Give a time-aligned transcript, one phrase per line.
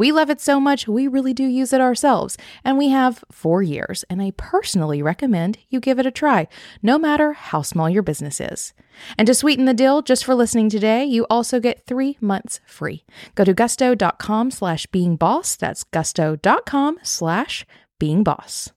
[0.00, 3.62] We love it so much, we really do use it ourselves, and we have four
[3.62, 6.48] years, and I personally recommend you give it a try,
[6.82, 8.72] no matter how small your business is.
[9.18, 13.04] And to sweeten the deal, just for listening today, you also get three months free.
[13.34, 15.54] Go to gusto.com slash being boss.
[15.54, 17.66] That's gusto.com slash
[17.98, 18.72] being boss.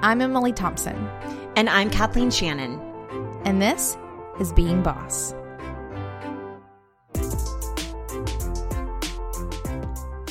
[0.00, 1.10] I'm Emily Thompson.
[1.56, 2.80] And I'm Kathleen Shannon.
[3.44, 3.98] And this
[4.40, 5.34] is Being Boss.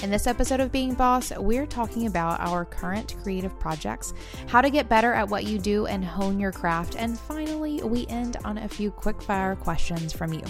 [0.03, 4.13] In this episode of Being Boss, we're talking about our current creative projects,
[4.48, 8.05] how to get better at what you do and hone your craft, and finally, we
[8.07, 10.43] end on a few quick-fire questions from you.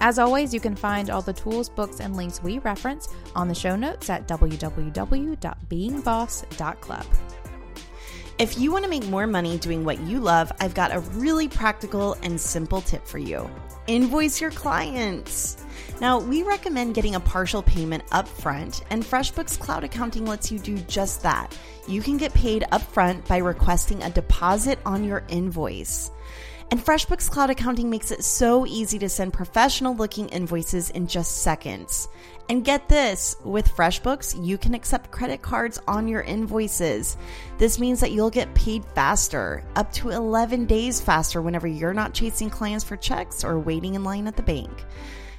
[0.00, 3.54] As always, you can find all the tools, books, and links we reference on the
[3.54, 7.06] show notes at www.beingboss.club.
[8.38, 11.48] If you want to make more money doing what you love, I've got a really
[11.48, 13.50] practical and simple tip for you
[13.86, 15.56] invoice your clients.
[16.00, 20.78] Now, we recommend getting a partial payment upfront, and FreshBooks Cloud Accounting lets you do
[20.80, 21.58] just that.
[21.88, 26.12] You can get paid upfront by requesting a deposit on your invoice.
[26.70, 31.38] And FreshBooks Cloud Accounting makes it so easy to send professional looking invoices in just
[31.38, 32.08] seconds.
[32.48, 37.16] And get this with FreshBooks, you can accept credit cards on your invoices.
[37.56, 42.14] This means that you'll get paid faster, up to 11 days faster whenever you're not
[42.14, 44.84] chasing clients for checks or waiting in line at the bank.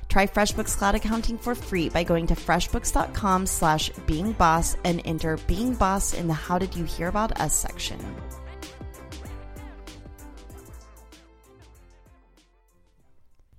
[0.10, 5.76] Try FreshBooks Cloud Accounting for free by going to freshbooks.com slash beingboss and enter Being
[5.76, 8.00] Boss in the How Did You Hear About Us section.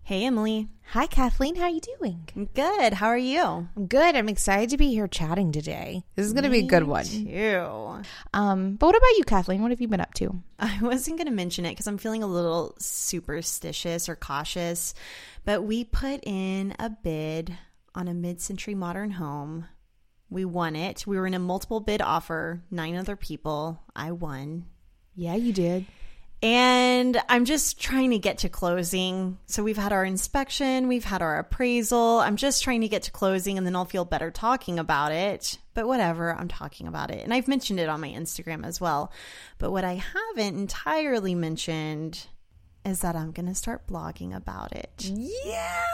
[0.02, 0.68] Hey, Emily.
[0.92, 1.54] Hi, Kathleen.
[1.54, 2.28] How are you doing?
[2.34, 2.94] I'm good.
[2.94, 3.68] How are you?
[3.76, 4.16] I'm good.
[4.16, 6.02] I'm excited to be here chatting today.
[6.16, 7.04] This is going to be a good one.
[7.04, 8.02] Too.
[8.34, 9.62] Um, but what about you, Kathleen?
[9.62, 10.42] What have you been up to?
[10.58, 14.94] I wasn't going to mention it because I'm feeling a little superstitious or cautious,
[15.44, 17.56] but we put in a bid
[17.94, 19.66] on a mid-century modern home.
[20.28, 21.06] We won it.
[21.06, 22.64] We were in a multiple bid offer.
[22.68, 23.80] Nine other people.
[23.94, 24.66] I won.
[25.14, 25.86] Yeah, you did.
[26.42, 29.38] And I'm just trying to get to closing.
[29.46, 32.20] So we've had our inspection, we've had our appraisal.
[32.20, 35.58] I'm just trying to get to closing and then I'll feel better talking about it.
[35.74, 37.22] But whatever, I'm talking about it.
[37.22, 39.12] And I've mentioned it on my Instagram as well.
[39.58, 42.26] But what I haven't entirely mentioned
[42.86, 45.10] is that I'm going to start blogging about it.
[45.14, 45.84] Yeah.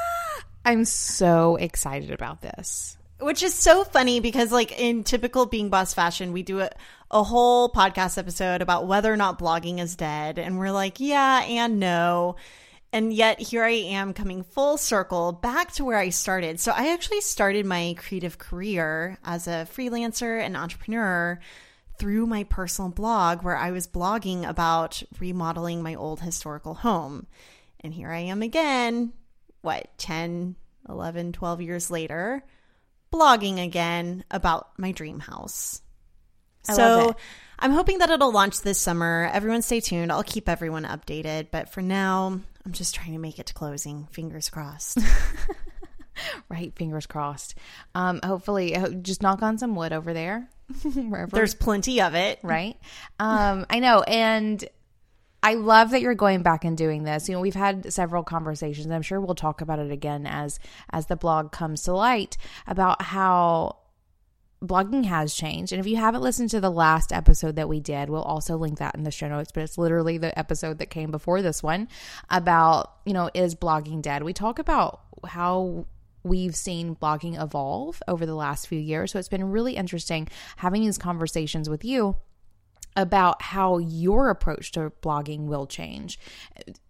[0.65, 5.95] I'm so excited about this which is so funny because like in typical being boss
[5.95, 6.71] fashion we do a,
[7.11, 10.39] a whole podcast episode about whether or not blogging is dead.
[10.39, 12.37] And we're like yeah and no.
[12.93, 16.59] And yet here i am coming full circle back to where i started.
[16.61, 21.39] So i actually started my creative career as a freelancer and entrepreneur
[21.99, 27.27] through my personal blog where i was blogging about remodeling my old historical home.
[27.81, 29.13] And here i am again
[29.63, 30.57] what 10
[30.89, 32.45] 11 12 years later
[33.13, 35.81] blogging again about my dream house.
[36.69, 37.17] I so
[37.59, 39.31] I'm hoping that it'll launch this summer.
[39.33, 40.13] Everyone stay tuned.
[40.13, 41.49] I'll keep everyone updated.
[41.51, 44.07] But for now, I'm just trying to make it to closing.
[44.13, 44.99] Fingers crossed.
[46.49, 46.75] right.
[46.77, 47.55] Fingers crossed.
[47.95, 50.49] Um, hopefully, just knock on some wood over there.
[51.31, 52.41] There's plenty of it.
[52.43, 52.77] Right.
[53.19, 54.03] Um, I know.
[54.03, 54.65] And
[55.43, 57.29] I love that you're going back and doing this.
[57.29, 58.91] You know, we've had several conversations.
[58.91, 60.59] I'm sure we'll talk about it again as
[60.91, 63.77] as the blog comes to light about how
[64.65, 65.73] blogging has changed.
[65.73, 68.79] And if you haven't listened to the last episode that we did, we'll also link
[68.79, 71.89] that in the show notes, but it's literally the episode that came before this one
[72.31, 74.23] about, you know, is blogging dead?
[74.23, 75.87] We talk about how
[76.23, 79.13] we've seen blogging evolve over the last few years.
[79.13, 82.17] So it's been really interesting having these conversations with you
[82.97, 86.19] about how your approach to blogging will change.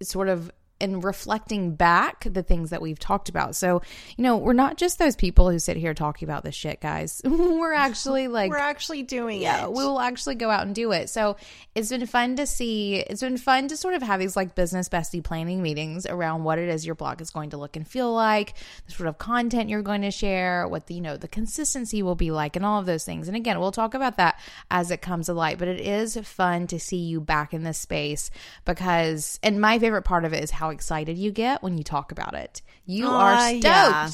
[0.03, 0.51] Sort of
[0.81, 3.57] and reflecting back the things that we've talked about.
[3.57, 3.83] So,
[4.17, 7.23] you know, we're not just those people who sit here talking about this shit, guys.
[7.25, 9.73] we're actually like we're actually doing yeah, it.
[9.73, 11.09] We will actually go out and do it.
[11.09, 11.37] So
[11.75, 12.97] it's been fun to see.
[12.97, 16.59] It's been fun to sort of have these like business bestie planning meetings around what
[16.59, 18.55] it is your blog is going to look and feel like,
[18.87, 22.15] the sort of content you're going to share, what the you know the consistency will
[22.15, 23.29] be like, and all of those things.
[23.29, 24.39] And again, we'll talk about that
[24.71, 25.59] as it comes to light.
[25.59, 28.31] But it is fun to see you back in this space
[28.65, 31.85] because, and my favorite part of it is how how excited you get when you
[31.85, 32.63] talk about it.
[32.85, 33.63] You uh, are stoked.
[33.65, 34.09] Yeah.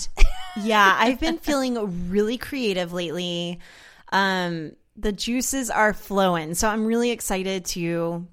[0.62, 3.58] yeah, I've been feeling really creative lately.
[4.10, 6.54] Um, the juices are flowing.
[6.54, 8.26] So I'm really excited to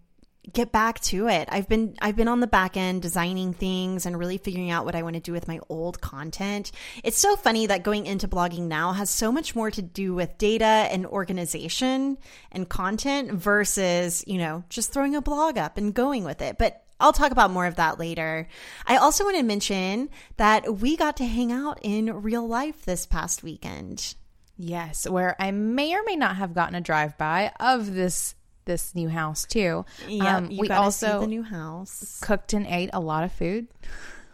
[0.51, 1.48] get back to it.
[1.51, 4.95] I've been I've been on the back end designing things and really figuring out what
[4.95, 6.72] I want to do with my old content.
[7.04, 10.38] It's so funny that going into blogging now has so much more to do with
[10.38, 12.18] data and organization
[12.51, 16.57] and content versus, you know, just throwing a blog up and going with it.
[16.57, 18.48] But I'll talk about more of that later.
[18.86, 23.06] I also want to mention that we got to hang out in real life this
[23.06, 24.16] past weekend.
[24.57, 28.36] Yes, where I may or may not have gotten a drive by of this
[28.66, 29.86] this new house too.
[30.07, 33.68] Yeah, um, we also the new house cooked and ate a lot of food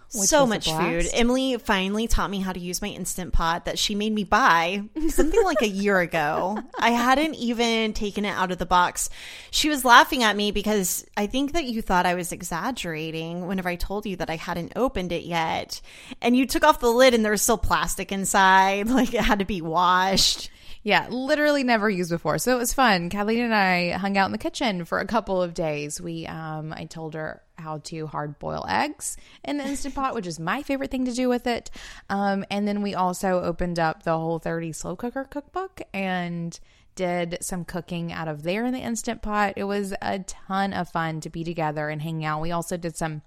[0.10, 1.08] so much food.
[1.14, 4.84] Emily finally taught me how to use my instant pot that she made me buy
[5.10, 6.58] something like a year ago.
[6.80, 9.10] I hadn't even taken it out of the box.
[9.52, 13.70] She was laughing at me because I think that you thought I was exaggerating whenever
[13.70, 15.82] I told you that I hadn't opened it yet.
[16.22, 19.40] And you took off the lid and there was still plastic inside, like it had
[19.40, 20.50] to be washed.
[20.84, 22.38] Yeah, literally never used before.
[22.38, 23.10] So it was fun.
[23.10, 26.00] Kathleen and I hung out in the kitchen for a couple of days.
[26.00, 30.28] We um I told her how to hard boil eggs in the instant pot, which
[30.28, 31.72] is my favorite thing to do with it.
[32.10, 36.60] Um and then we also opened up the whole 30 slow cooker cookbook and
[36.96, 39.54] did some cooking out of there in the instant pot.
[39.58, 42.42] It was a ton of fun to be together and hang out.
[42.42, 43.22] We also did some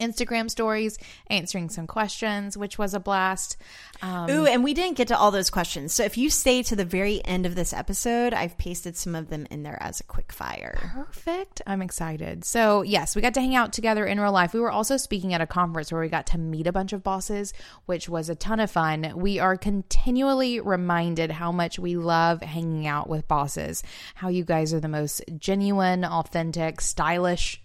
[0.00, 0.98] Instagram stories,
[1.28, 3.56] answering some questions, which was a blast.
[4.02, 5.92] Um, Ooh, and we didn't get to all those questions.
[5.92, 9.28] So if you stay to the very end of this episode, I've pasted some of
[9.28, 10.78] them in there as a quick fire.
[10.94, 11.62] Perfect.
[11.66, 12.44] I'm excited.
[12.44, 14.54] So, yes, we got to hang out together in real life.
[14.54, 17.02] We were also speaking at a conference where we got to meet a bunch of
[17.02, 17.52] bosses,
[17.86, 19.12] which was a ton of fun.
[19.16, 23.82] We are continually reminded how much we love hanging out with bosses,
[24.14, 27.62] how you guys are the most genuine, authentic, stylish.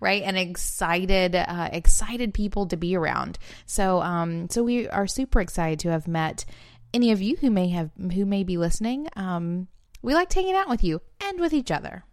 [0.00, 0.22] Right?
[0.22, 3.38] And excited, uh, excited people to be around.
[3.66, 6.44] So, um, so we are super excited to have met
[6.92, 9.08] any of you who may have who may be listening.
[9.16, 9.68] Um,
[10.02, 12.04] we liked hanging out with you and with each other.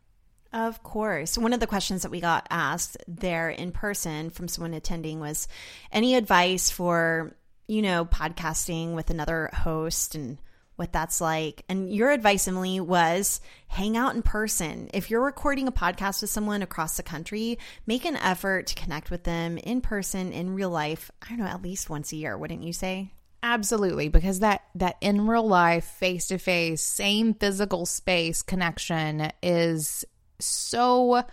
[0.53, 1.37] Of course.
[1.37, 5.47] One of the questions that we got asked there in person from someone attending was
[5.91, 7.35] any advice for,
[7.67, 10.37] you know, podcasting with another host and
[10.77, 11.63] what that's like.
[11.67, 14.89] And your advice, Emily, was hang out in person.
[14.93, 19.11] If you're recording a podcast with someone across the country, make an effort to connect
[19.11, 21.11] with them in person in real life.
[21.21, 23.11] I don't know, at least once a year, wouldn't you say?
[23.43, 30.05] Absolutely, because that that in real life, face to face, same physical space connection is
[30.39, 31.23] so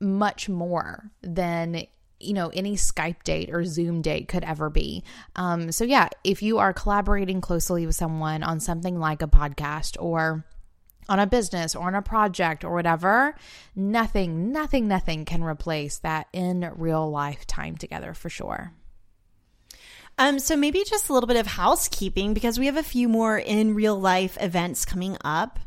[0.00, 1.86] much more than
[2.22, 5.04] you know any Skype date or Zoom date could ever be.
[5.36, 9.96] Um, so yeah, if you are collaborating closely with someone on something like a podcast
[10.00, 10.44] or
[11.08, 13.34] on a business or on a project or whatever,
[13.74, 18.72] nothing, nothing, nothing can replace that in real life time together for sure.
[20.18, 23.38] Um, so maybe just a little bit of housekeeping because we have a few more
[23.38, 25.58] in real life events coming up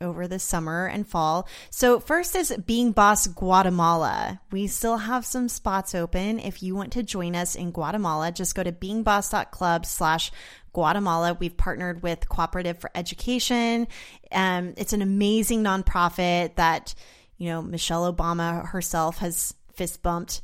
[0.00, 1.48] over the summer and fall.
[1.70, 4.40] So first is Being Boss Guatemala.
[4.50, 6.38] We still have some spots open.
[6.38, 10.30] If you want to join us in Guatemala, just go to beingboss.club slash
[10.72, 11.34] Guatemala.
[11.34, 13.88] We've partnered with Cooperative for Education.
[14.32, 16.94] Um, it's an amazing nonprofit that,
[17.38, 20.42] you know, Michelle Obama herself has fist bumped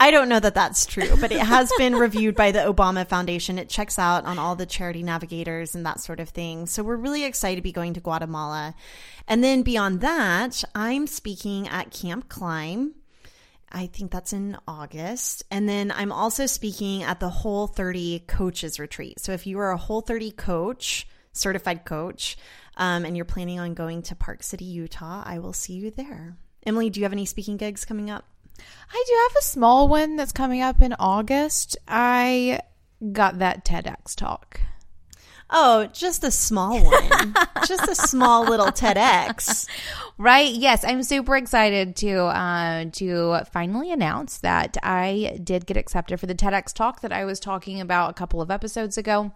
[0.00, 3.58] I don't know that that's true, but it has been reviewed by the Obama Foundation.
[3.58, 6.66] It checks out on all the charity navigators and that sort of thing.
[6.66, 8.76] So we're really excited to be going to Guatemala.
[9.26, 12.94] And then beyond that, I'm speaking at Camp Climb.
[13.72, 15.42] I think that's in August.
[15.50, 19.18] And then I'm also speaking at the Whole 30 Coaches Retreat.
[19.18, 22.38] So if you are a Whole 30 coach, certified coach,
[22.76, 26.36] um, and you're planning on going to Park City, Utah, I will see you there.
[26.64, 28.24] Emily, do you have any speaking gigs coming up?
[28.90, 31.76] I do have a small one that's coming up in August.
[31.86, 32.60] I
[33.12, 34.60] got that TEDx talk.
[35.50, 37.34] Oh, just a small one.
[37.66, 39.66] just a small little TEDx.
[40.18, 40.52] Right?
[40.52, 46.26] Yes, I'm super excited to uh, to finally announce that I did get accepted for
[46.26, 49.32] the TEDx talk that I was talking about a couple of episodes ago.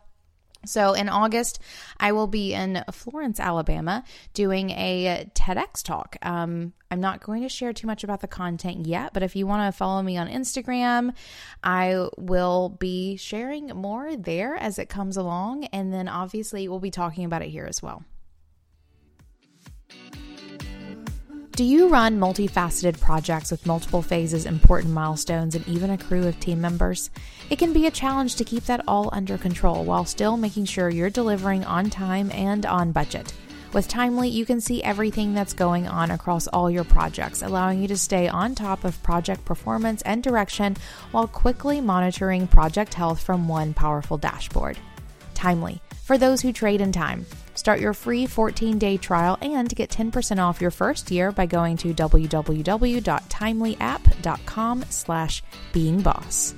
[0.65, 1.59] So in August,
[1.99, 4.05] I will be in Florence, Alabama,
[4.35, 6.17] doing a TEDx talk.
[6.23, 9.47] Um, I'm not going to share too much about the content yet, but if you
[9.47, 11.15] want to follow me on Instagram,
[11.63, 15.65] I will be sharing more there as it comes along.
[15.67, 18.05] And then obviously, we'll be talking about it here as well.
[21.63, 26.41] Do you run multifaceted projects with multiple phases, important milestones, and even a crew of
[26.41, 27.09] team members?
[27.51, 30.91] It can be a challenge to keep that all under control while still making sure
[30.91, 33.33] you're delivering on time and on budget.
[33.73, 37.87] With Timely, you can see everything that's going on across all your projects, allowing you
[37.87, 40.77] to stay on top of project performance and direction
[41.13, 44.77] while quickly monitoring project health from one powerful dashboard.
[45.35, 47.25] Timely, for those who trade in time.
[47.63, 51.95] Start your free 14-day trial and get 10% off your first year by going to
[51.95, 56.55] www.timelyapp.com slash beingboss.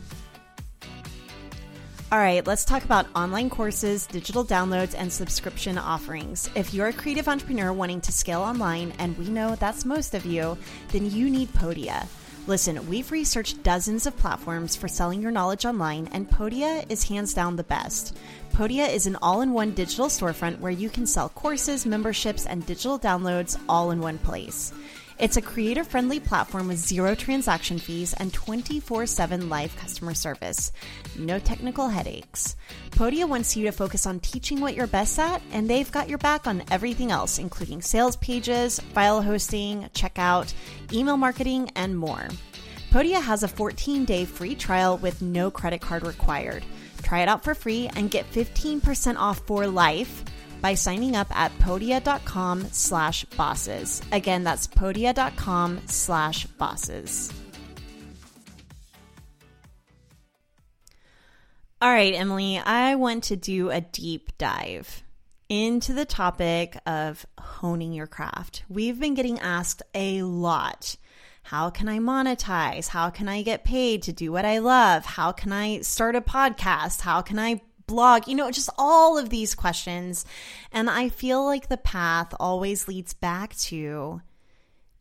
[2.11, 6.49] All right, let's talk about online courses, digital downloads, and subscription offerings.
[6.55, 10.25] If you're a creative entrepreneur wanting to scale online, and we know that's most of
[10.25, 10.57] you,
[10.89, 12.07] then you need Podia.
[12.47, 17.33] Listen, we've researched dozens of platforms for selling your knowledge online, and Podia is hands
[17.33, 18.19] down the best.
[18.55, 22.65] Podia is an all in one digital storefront where you can sell courses, memberships, and
[22.65, 24.73] digital downloads all in one place.
[25.19, 30.71] It's a creator friendly platform with zero transaction fees and 24 7 live customer service.
[31.19, 32.55] No technical headaches.
[32.91, 36.19] Podia wants you to focus on teaching what you're best at, and they've got your
[36.19, 40.55] back on everything else, including sales pages, file hosting, checkout,
[40.93, 42.29] email marketing, and more.
[42.93, 46.65] Podia has a 14 day free trial with no credit card required.
[47.05, 50.25] Try it out for free and get 15% off for life
[50.61, 54.01] by signing up at podia.com slash bosses.
[54.11, 57.33] Again, that's podia.com slash bosses.
[61.83, 65.03] All right, Emily, I want to do a deep dive
[65.51, 68.65] into the topic of honing your craft.
[68.71, 70.97] We've been getting asked a lot.
[71.45, 72.89] How can I monetize?
[72.89, 75.05] How can I get paid to do what I love?
[75.05, 77.03] How can I start a podcast?
[77.03, 80.25] How can I blog, you know, just all of these questions.
[80.73, 84.23] And I feel like the path always leads back to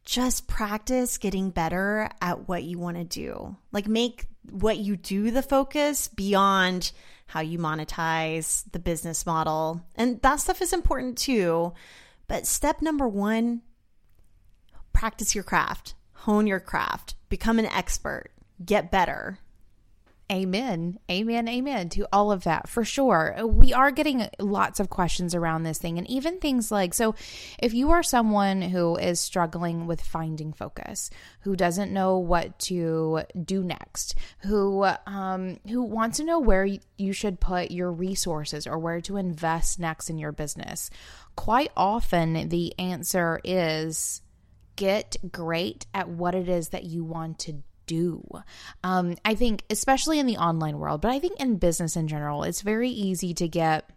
[0.05, 3.55] just practice getting better at what you want to do.
[3.71, 6.91] Like make what you do the focus beyond
[7.25, 9.81] how you monetize the business model.
[9.95, 11.73] And that stuff is important too.
[12.27, 13.61] But step number one,
[14.91, 18.31] practice your craft, hone your craft, become an expert,
[18.63, 19.39] get better.
[20.31, 20.97] Amen.
[21.11, 21.49] Amen.
[21.49, 23.35] Amen to all of that for sure.
[23.45, 27.13] We are getting lots of questions around this thing, and even things like so,
[27.61, 31.09] if you are someone who is struggling with finding focus,
[31.41, 36.65] who doesn't know what to do next, who um, who wants to know where
[36.97, 40.89] you should put your resources or where to invest next in your business,
[41.35, 44.21] quite often the answer is
[44.75, 48.23] get great at what it is that you want to do.
[48.83, 52.43] Um, I think, especially in the online world, but I think in business in general,
[52.43, 53.89] it's very easy to get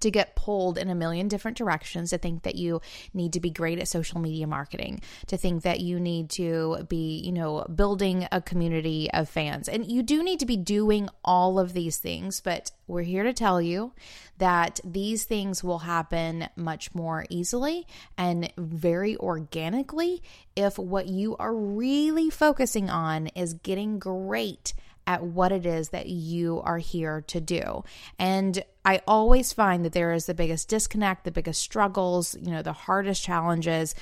[0.00, 2.80] to get pulled in a million different directions to think that you
[3.14, 7.18] need to be great at social media marketing to think that you need to be
[7.18, 9.68] you know building a community of fans.
[9.68, 13.32] And you do need to be doing all of these things but we're here to
[13.32, 13.92] tell you
[14.38, 17.86] that these things will happen much more easily
[18.16, 20.22] and very organically
[20.54, 24.74] if what you are really focusing on is getting great
[25.06, 27.84] at what it is that you are here to do.
[28.18, 32.62] And I always find that there is the biggest disconnect, the biggest struggles, you know,
[32.62, 33.94] the hardest challenges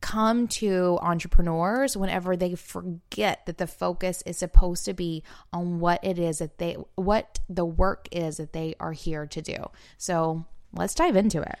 [0.00, 5.98] come to entrepreneurs whenever they forget that the focus is supposed to be on what
[6.04, 9.56] it is that they what the work is that they are here to do.
[9.96, 10.44] So,
[10.74, 11.58] let's dive into it.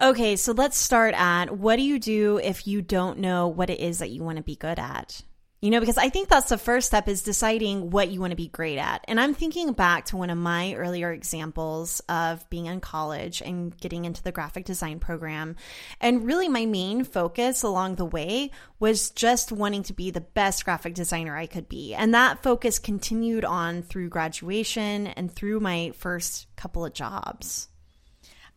[0.00, 3.80] Okay, so let's start at what do you do if you don't know what it
[3.80, 5.22] is that you want to be good at?
[5.66, 8.36] You know, because I think that's the first step is deciding what you want to
[8.36, 9.04] be great at.
[9.08, 13.76] And I'm thinking back to one of my earlier examples of being in college and
[13.76, 15.56] getting into the graphic design program.
[16.00, 20.64] And really, my main focus along the way was just wanting to be the best
[20.64, 21.96] graphic designer I could be.
[21.96, 27.66] And that focus continued on through graduation and through my first couple of jobs.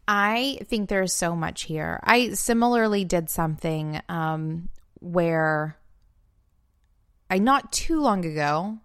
[0.08, 2.00] I think there's so much here.
[2.04, 5.79] I similarly did something um, where
[7.30, 8.80] I not too long ago,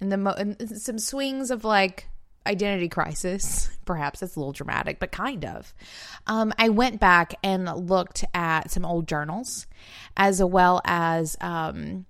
[0.00, 2.08] in the mo- in some swings of like
[2.46, 5.72] identity crisis, perhaps that's a little dramatic, but kind of.
[6.26, 9.66] Um, I went back and looked at some old journals,
[10.16, 12.06] as well as um,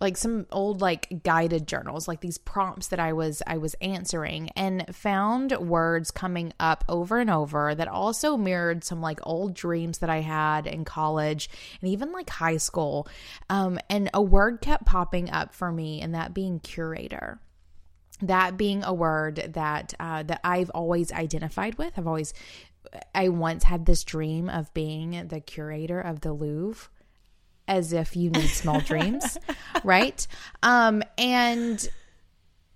[0.00, 4.50] like some old like guided journals like these prompts that i was i was answering
[4.56, 9.98] and found words coming up over and over that also mirrored some like old dreams
[9.98, 11.48] that i had in college
[11.80, 13.08] and even like high school.
[13.48, 17.40] Um, and a word kept popping up for me and that being curator.
[18.22, 21.92] That being a word that uh, that i've always identified with.
[21.96, 22.32] I've always
[23.14, 26.88] I once had this dream of being the curator of the Louvre
[27.68, 29.38] as if you need small dreams,
[29.84, 30.26] right?
[30.62, 31.88] Um, and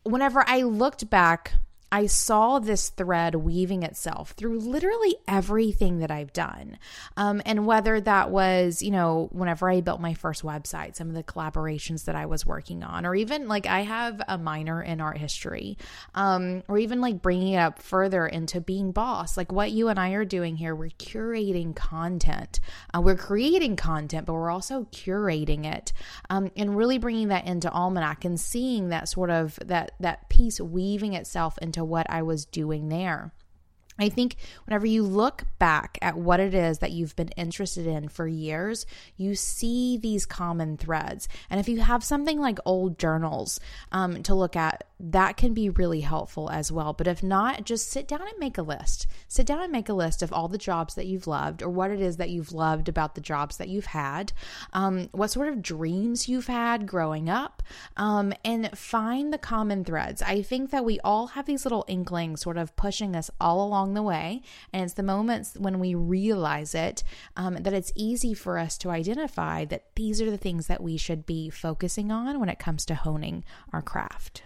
[0.02, 1.52] whenever I looked back
[1.92, 6.78] I saw this thread weaving itself through literally everything that I've done.
[7.16, 11.14] Um, and whether that was, you know, whenever I built my first website, some of
[11.14, 15.00] the collaborations that I was working on, or even like I have a minor in
[15.00, 15.78] art history,
[16.14, 19.98] um, or even like bringing it up further into being boss, like what you and
[19.98, 20.74] I are doing here.
[20.74, 22.60] We're curating content,
[22.94, 25.92] uh, we're creating content, but we're also curating it
[26.28, 30.60] um, and really bringing that into Almanac and seeing that sort of that that piece
[30.60, 33.32] weaving itself into what I was doing there.
[34.00, 38.08] I think whenever you look back at what it is that you've been interested in
[38.08, 41.28] for years, you see these common threads.
[41.50, 43.60] And if you have something like old journals
[43.92, 46.92] um, to look at, that can be really helpful as well.
[46.92, 49.06] But if not, just sit down and make a list.
[49.28, 51.90] Sit down and make a list of all the jobs that you've loved or what
[51.90, 54.32] it is that you've loved about the jobs that you've had,
[54.72, 57.62] um, what sort of dreams you've had growing up,
[57.96, 60.22] um, and find the common threads.
[60.22, 63.89] I think that we all have these little inklings sort of pushing us all along
[63.94, 64.42] the way.
[64.72, 67.02] And it's the moments when we realize it
[67.36, 70.96] um, that it's easy for us to identify that these are the things that we
[70.96, 74.42] should be focusing on when it comes to honing our craft.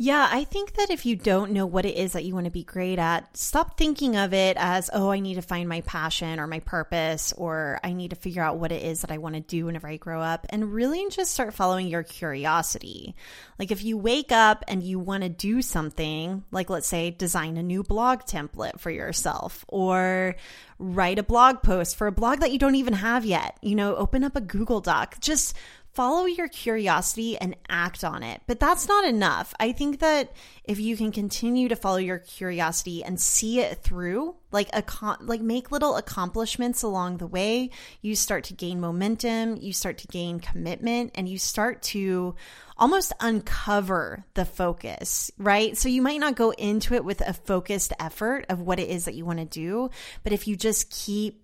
[0.00, 2.52] Yeah, I think that if you don't know what it is that you want to
[2.52, 6.38] be great at, stop thinking of it as, oh, I need to find my passion
[6.38, 9.34] or my purpose, or I need to figure out what it is that I want
[9.34, 13.16] to do whenever I grow up, and really just start following your curiosity.
[13.58, 17.56] Like if you wake up and you want to do something, like let's say design
[17.56, 20.36] a new blog template for yourself, or
[20.78, 23.96] write a blog post for a blog that you don't even have yet, you know,
[23.96, 25.18] open up a Google Doc.
[25.18, 25.56] Just
[25.98, 28.40] follow your curiosity and act on it.
[28.46, 29.52] But that's not enough.
[29.58, 30.30] I think that
[30.62, 35.18] if you can continue to follow your curiosity and see it through, like a con-
[35.22, 40.06] like make little accomplishments along the way, you start to gain momentum, you start to
[40.06, 42.36] gain commitment and you start to
[42.76, 45.76] almost uncover the focus, right?
[45.76, 49.06] So you might not go into it with a focused effort of what it is
[49.06, 49.90] that you want to do,
[50.22, 51.42] but if you just keep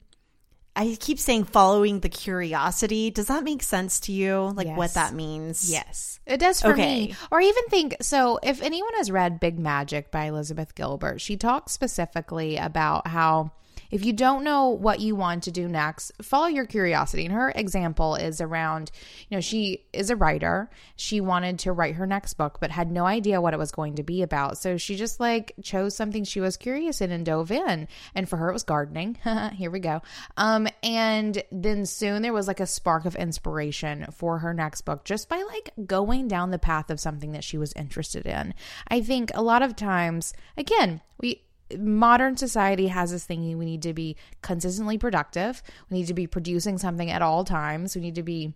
[0.76, 3.10] I keep saying following the curiosity.
[3.10, 4.52] Does that make sense to you?
[4.54, 4.76] Like yes.
[4.76, 5.70] what that means?
[5.70, 7.06] Yes, it does for okay.
[7.06, 7.14] me.
[7.30, 8.38] Or even think so.
[8.42, 13.52] If anyone has read Big Magic by Elizabeth Gilbert, she talks specifically about how
[13.90, 17.24] if you don't know what you want to do next, follow your curiosity.
[17.24, 18.90] And her example is around,
[19.28, 20.70] you know, she is a writer.
[20.96, 23.96] She wanted to write her next book, but had no idea what it was going
[23.96, 24.58] to be about.
[24.58, 27.88] So she just like chose something she was curious in and dove in.
[28.14, 29.18] And for her, it was gardening.
[29.54, 30.02] Here we go.
[30.36, 35.04] Um, and then soon there was like a spark of inspiration for her next book
[35.04, 38.54] just by like going down the path of something that she was interested in.
[38.88, 41.42] I think a lot of times, again, we
[41.78, 45.62] modern society has this thinking we need to be consistently productive.
[45.90, 47.94] We need to be producing something at all times.
[47.94, 48.54] We need to be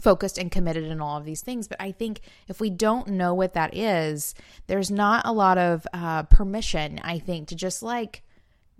[0.00, 1.68] focused and committed in all of these things.
[1.68, 4.34] But I think if we don't know what that is,
[4.66, 8.22] there's not a lot of uh, permission, I think, to just like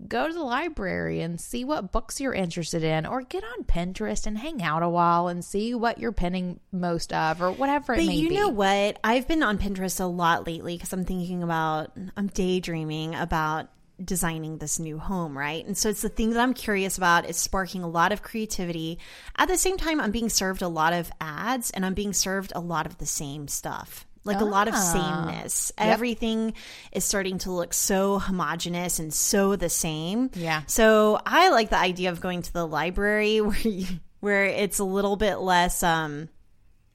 [0.07, 4.25] go to the library and see what books you're interested in, or get on Pinterest
[4.25, 8.03] and hang out a while and see what you're pinning most of, or whatever but
[8.03, 8.35] it may you be.
[8.35, 8.99] You know what?
[9.03, 13.69] I've been on Pinterest a lot lately because I'm thinking about, I'm daydreaming about
[14.03, 15.65] designing this new home, right?
[15.65, 17.29] And so it's the thing that I'm curious about.
[17.29, 18.99] It's sparking a lot of creativity.
[19.37, 22.51] At the same time, I'm being served a lot of ads and I'm being served
[22.55, 24.43] a lot of the same stuff like ah.
[24.43, 24.77] a lot of ah.
[24.77, 25.71] sameness.
[25.77, 25.87] Yep.
[25.87, 26.53] Everything
[26.91, 30.31] is starting to look so homogenous and so the same.
[30.33, 30.63] Yeah.
[30.67, 33.87] So I like the idea of going to the library where you,
[34.19, 36.29] where it's a little bit less um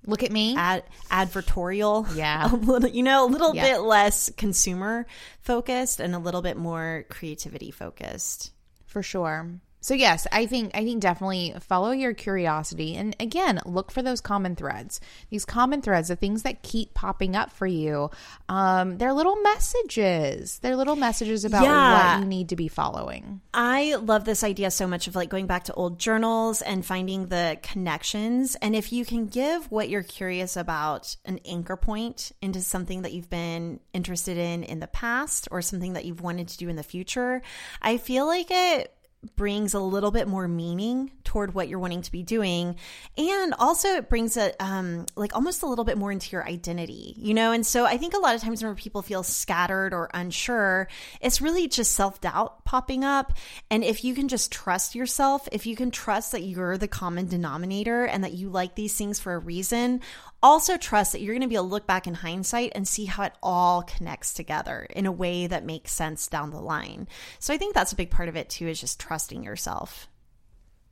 [0.06, 3.66] look at me ad, advertorial yeah a little you know a little yep.
[3.66, 5.06] bit less consumer
[5.40, 8.52] focused and a little bit more creativity focused
[8.86, 13.90] for sure so yes, I think I think definitely follow your curiosity and again, look
[13.90, 15.00] for those common threads.
[15.30, 18.10] These common threads, the things that keep popping up for you,
[18.48, 20.58] um, they're little messages.
[20.58, 22.16] They're little messages about yeah.
[22.16, 23.40] what you need to be following.
[23.54, 27.26] I love this idea so much of like going back to old journals and finding
[27.26, 28.56] the connections.
[28.56, 33.12] And if you can give what you're curious about an anchor point into something that
[33.12, 36.76] you've been interested in in the past or something that you've wanted to do in
[36.76, 37.42] the future,
[37.80, 38.94] I feel like it
[39.35, 42.76] brings a little bit more meaning toward what you're wanting to be doing.
[43.16, 47.14] And also it brings a um like almost a little bit more into your identity
[47.18, 47.52] you know?
[47.52, 50.88] And so i think a lot of times when people feel scattered or unsure
[51.20, 53.33] it's really just self-doubt popping up.
[53.70, 57.26] And if you can just trust yourself if you can trust that you're the common
[57.26, 60.00] denominator and that you like these things for a reason
[60.42, 63.07] also trust that you're going to be able to look back in hindsight and see
[63.07, 67.09] how it all connects together in a way that makes sense down the line.
[67.38, 70.09] So I think that's a big part of it too is just trusting yourself.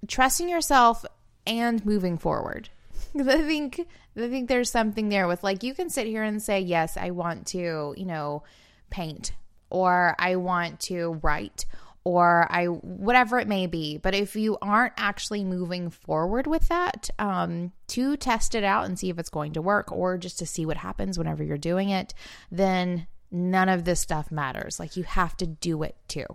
[0.08, 1.04] Trusting yourself
[1.46, 2.68] and moving forward.
[3.18, 6.60] I think I think there's something there with like you can sit here and say,
[6.60, 8.42] "Yes, I want to, you know,
[8.90, 9.32] paint
[9.70, 11.66] or I want to write
[12.06, 13.98] or I whatever it may be.
[13.98, 18.96] But if you aren't actually moving forward with that, um, to test it out and
[18.96, 21.88] see if it's going to work, or just to see what happens whenever you're doing
[21.88, 22.14] it,
[22.48, 24.78] then none of this stuff matters.
[24.78, 26.26] Like you have to do it too.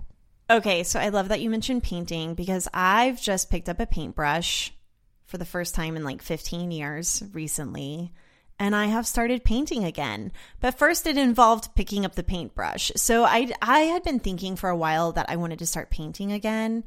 [0.50, 4.74] Okay, so I love that you mentioned painting because I've just picked up a paintbrush
[5.26, 8.12] for the first time in like 15 years recently
[8.62, 10.32] and I have started painting again.
[10.60, 12.92] But first it involved picking up the paintbrush.
[12.96, 16.32] So I I had been thinking for a while that I wanted to start painting
[16.32, 16.84] again.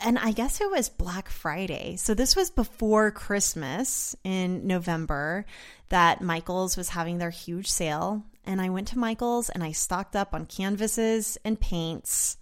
[0.00, 1.96] And I guess it was Black Friday.
[1.96, 5.44] So this was before Christmas in November
[5.90, 10.16] that Michaels was having their huge sale and I went to Michaels and I stocked
[10.16, 12.38] up on canvases and paints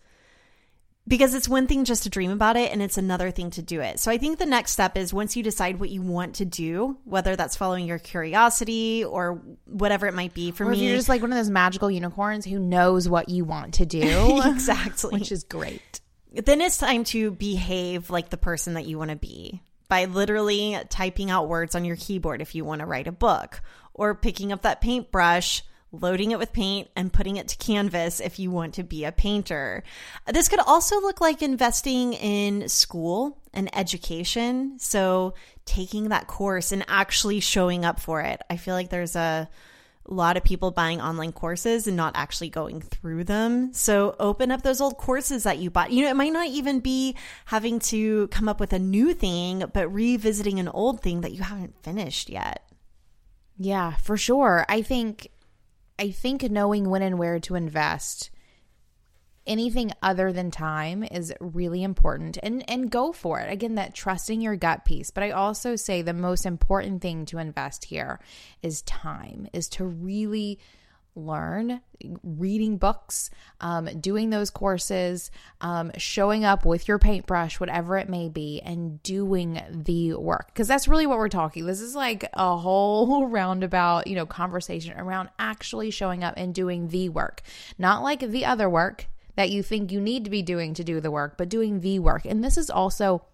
[1.06, 3.80] because it's one thing just to dream about it and it's another thing to do
[3.80, 3.98] it.
[3.98, 6.96] So I think the next step is once you decide what you want to do,
[7.04, 10.86] whether that's following your curiosity or whatever it might be for or me.
[10.86, 14.40] You're just like one of those magical unicorns who knows what you want to do.
[14.44, 15.18] exactly.
[15.18, 16.00] Which is great.
[16.32, 20.78] Then it's time to behave like the person that you want to be by literally
[20.88, 23.60] typing out words on your keyboard if you want to write a book
[23.92, 25.62] or picking up that paintbrush
[25.92, 29.12] loading it with paint and putting it to canvas if you want to be a
[29.12, 29.84] painter.
[30.26, 34.78] This could also look like investing in school and education.
[34.78, 35.34] So
[35.66, 38.40] taking that course and actually showing up for it.
[38.48, 39.48] I feel like there's a
[40.08, 43.72] lot of people buying online courses and not actually going through them.
[43.72, 45.92] So open up those old courses that you bought.
[45.92, 49.64] You know, it might not even be having to come up with a new thing,
[49.72, 52.68] but revisiting an old thing that you haven't finished yet.
[53.58, 54.66] Yeah, for sure.
[54.68, 55.28] I think
[55.98, 58.30] I think knowing when and where to invest
[59.46, 63.52] anything other than time is really important and and go for it.
[63.52, 67.38] Again that trusting your gut piece but i also say the most important thing to
[67.38, 68.20] invest here
[68.62, 70.58] is time is to really
[71.14, 71.80] learn
[72.22, 78.28] reading books, um, doing those courses, um, showing up with your paintbrush, whatever it may
[78.28, 80.48] be, and doing the work.
[80.48, 81.66] Because that's really what we're talking.
[81.66, 86.88] This is like a whole roundabout, you know, conversation around actually showing up and doing
[86.88, 87.42] the work,
[87.78, 91.00] not like the other work that you think you need to be doing to do
[91.00, 92.24] the work, but doing the work.
[92.24, 93.24] And this is also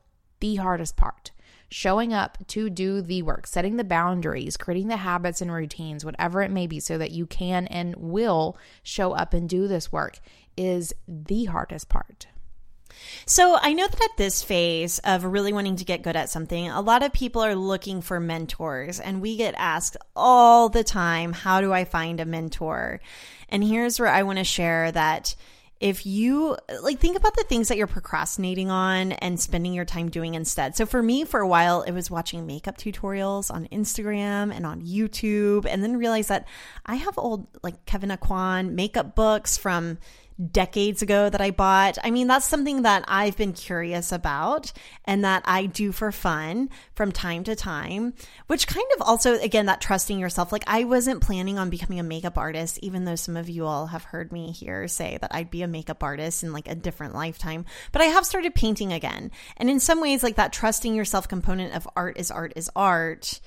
[0.41, 1.33] the hardest part
[1.69, 6.43] showing up to do the work, setting the boundaries, creating the habits and routines, whatever
[6.43, 10.19] it may be, so that you can and will show up and do this work
[10.57, 12.27] is the hardest part.
[13.27, 16.69] So I know that at this phase of really wanting to get good at something,
[16.69, 21.33] a lot of people are looking for mentors, and we get asked all the time,
[21.33, 23.01] How do I find a mentor?
[23.49, 25.37] And here's where I want to share that
[25.81, 30.11] if you like think about the things that you're procrastinating on and spending your time
[30.11, 30.75] doing instead.
[30.75, 34.83] So for me for a while it was watching makeup tutorials on Instagram and on
[34.83, 36.49] YouTube and then realized that
[36.85, 39.99] I have old like Kevyn Aucoin makeup books from
[40.39, 41.99] decades ago that I bought.
[42.03, 44.73] I mean, that's something that I've been curious about
[45.05, 48.15] and that I do for fun from time to time,
[48.47, 50.53] which kind of also, again, that trusting yourself.
[50.53, 53.87] Like, I wasn't planning on becoming a makeup artist, even though some of you all
[53.89, 57.15] have heard me here say that I'd be a makeup artist in like a different
[57.15, 57.65] lifetime.
[57.93, 59.31] But I have started painting again.
[59.57, 63.41] And in some ways, like that trusting yourself component of art is art is art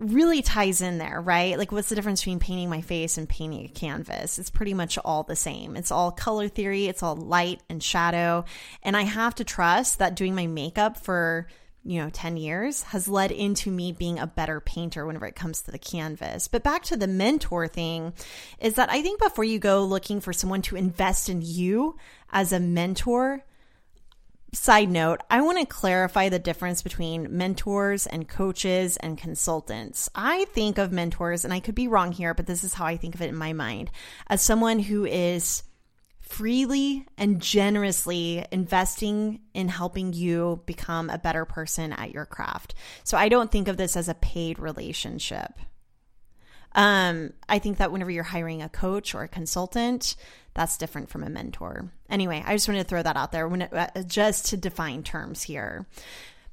[0.00, 1.58] really ties in there, right?
[1.58, 4.38] Like, what's the difference between painting my face and painting a canvas?
[4.38, 5.76] It's pretty much all the same.
[5.76, 8.44] It's all color theory, it's all light and shadow.
[8.82, 11.46] And I have to trust that doing my makeup for
[11.82, 15.62] you know 10 years has led into me being a better painter whenever it comes
[15.62, 16.48] to the canvas.
[16.48, 18.12] But back to the mentor thing
[18.58, 21.96] is that I think before you go looking for someone to invest in you
[22.30, 23.44] as a mentor,
[24.52, 30.10] Side note, I want to clarify the difference between mentors and coaches and consultants.
[30.12, 32.96] I think of mentors, and I could be wrong here, but this is how I
[32.96, 33.92] think of it in my mind,
[34.26, 35.62] as someone who is
[36.18, 42.74] freely and generously investing in helping you become a better person at your craft.
[43.04, 45.58] So I don't think of this as a paid relationship.
[46.72, 50.14] Um, I think that whenever you're hiring a coach or a consultant,
[50.54, 51.92] that's different from a mentor.
[52.08, 55.02] Anyway, I just wanted to throw that out there when it, uh, just to define
[55.02, 55.86] terms here.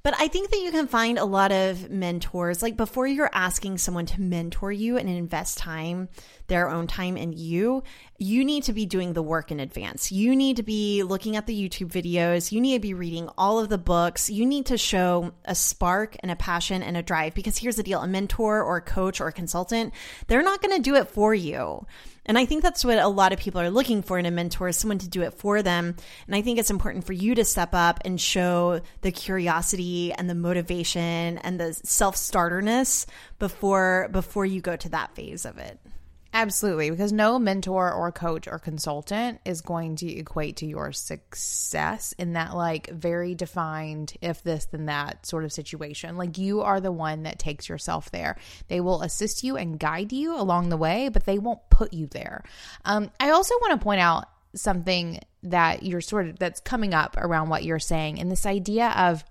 [0.04, 2.62] But I think that you can find a lot of mentors.
[2.62, 6.08] Like before you're asking someone to mentor you and invest time,
[6.48, 7.84] their own time and you,
[8.18, 10.12] you need to be doing the work in advance.
[10.12, 12.52] You need to be looking at the YouTube videos.
[12.52, 14.30] You need to be reading all of the books.
[14.30, 17.84] You need to show a spark and a passion and a drive because here's the
[17.84, 19.94] deal a mentor or a coach or a consultant,
[20.28, 21.86] they're not going to do it for you.
[22.28, 24.72] And I think that's what a lot of people are looking for in a mentor,
[24.74, 25.96] someone to do it for them.
[26.28, 30.30] And I think it's important for you to step up and show the curiosity and
[30.30, 33.06] the motivation and the self-starterness
[33.40, 35.80] before before you go to that phase of it.
[36.34, 42.14] Absolutely, because no mentor or coach or consultant is going to equate to your success
[42.18, 46.18] in that, like, very defined, if this, then that sort of situation.
[46.18, 48.38] Like, you are the one that takes yourself there.
[48.68, 52.08] They will assist you and guide you along the way, but they won't put you
[52.08, 52.44] there.
[52.86, 57.16] Um, I also want to point out something that you're sort of that's coming up
[57.18, 59.24] around what you're saying, and this idea of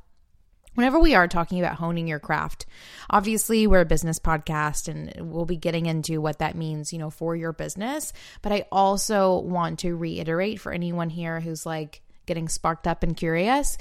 [0.76, 2.66] whenever we are talking about honing your craft
[3.10, 7.10] obviously we're a business podcast and we'll be getting into what that means you know
[7.10, 8.12] for your business.
[8.42, 13.16] But i also want to reiterate for anyone here who's like getting sparked up and
[13.16, 13.76] curious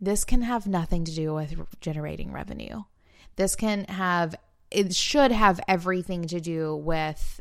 [0.00, 2.82] this can have nothing to do with generating revenue.
[3.36, 4.34] This can have
[4.70, 7.40] it should have everything to do with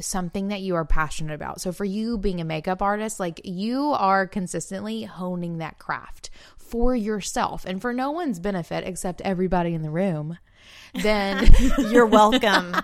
[0.00, 1.60] something that you are passionate about.
[1.60, 6.30] So for you being a makeup artist, like you are consistently honing that craft
[6.66, 10.38] for yourself and for no one's benefit except everybody in the room,
[10.94, 11.50] then
[11.90, 12.76] you're welcome.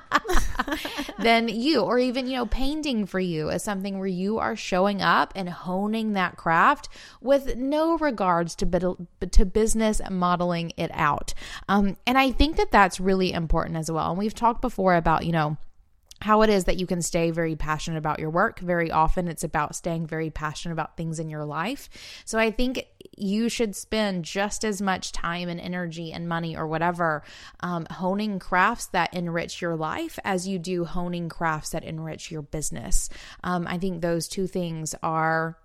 [1.19, 5.01] then you, or even, you know, painting for you is something where you are showing
[5.01, 6.89] up and honing that craft
[7.21, 8.97] with no regards to,
[9.31, 11.35] to business modeling it out.
[11.69, 14.11] Um, and I think that that's really important as well.
[14.11, 15.57] And we've talked before about, you know,
[16.21, 18.61] how it is that you can stay very passionate about your work.
[18.61, 21.89] Very often, it's about staying very passionate about things in your life.
[22.25, 26.67] So, I think you should spend just as much time and energy and money or
[26.67, 27.23] whatever
[27.61, 32.43] um, honing crafts that enrich your life as you do honing crafts that enrich your
[32.43, 33.09] business.
[33.45, 35.57] Um, I think those two things are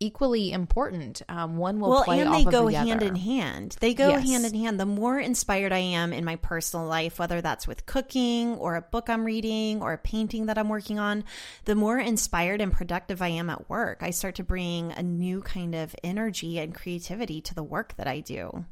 [0.00, 1.22] equally important.
[1.28, 3.06] Um, one will well, play and they go the hand other.
[3.06, 3.76] in hand.
[3.80, 4.28] They go Yes.
[4.28, 4.80] hand in hand.
[4.80, 8.82] The more inspired I am in my personal life, whether that's with cooking or a
[8.82, 11.24] book I'm reading or a painting that I'm working on,
[11.64, 14.02] the more inspired and productive I am at work.
[14.02, 18.06] I start to bring a new kind of energy and creativity to the work that
[18.06, 18.64] I do.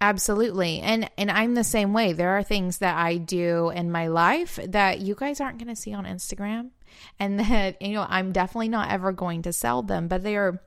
[0.00, 0.80] Absolutely.
[0.80, 2.14] And and I'm the same way.
[2.14, 5.80] There are things that I do in my life that you guys aren't going to
[5.80, 6.70] see on Instagram
[7.18, 10.62] and that you know I'm definitely not ever going to sell them, but they are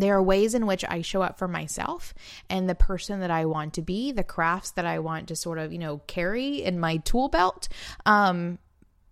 [0.00, 2.14] there are ways in which I show up for myself
[2.48, 5.58] and the person that I want to be, the crafts that I want to sort
[5.58, 7.68] of, you know, carry in my tool belt.
[8.06, 8.58] Um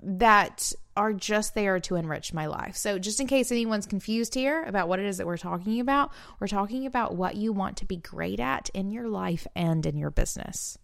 [0.03, 2.77] that are just there to enrich my life.
[2.77, 6.11] So, just in case anyone's confused here about what it is that we're talking about,
[6.40, 9.96] we're talking about what you want to be great at in your life and in
[9.96, 10.79] your business.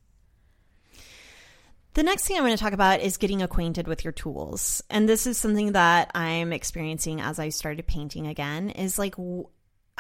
[1.94, 4.82] The next thing I'm going to talk about is getting acquainted with your tools.
[4.88, 9.14] And this is something that I'm experiencing as I started painting again is like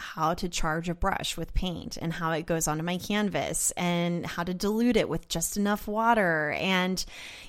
[0.02, 4.26] how to charge a brush with paint and how it goes onto my canvas and
[4.26, 6.50] how to dilute it with just enough water.
[6.58, 7.02] And,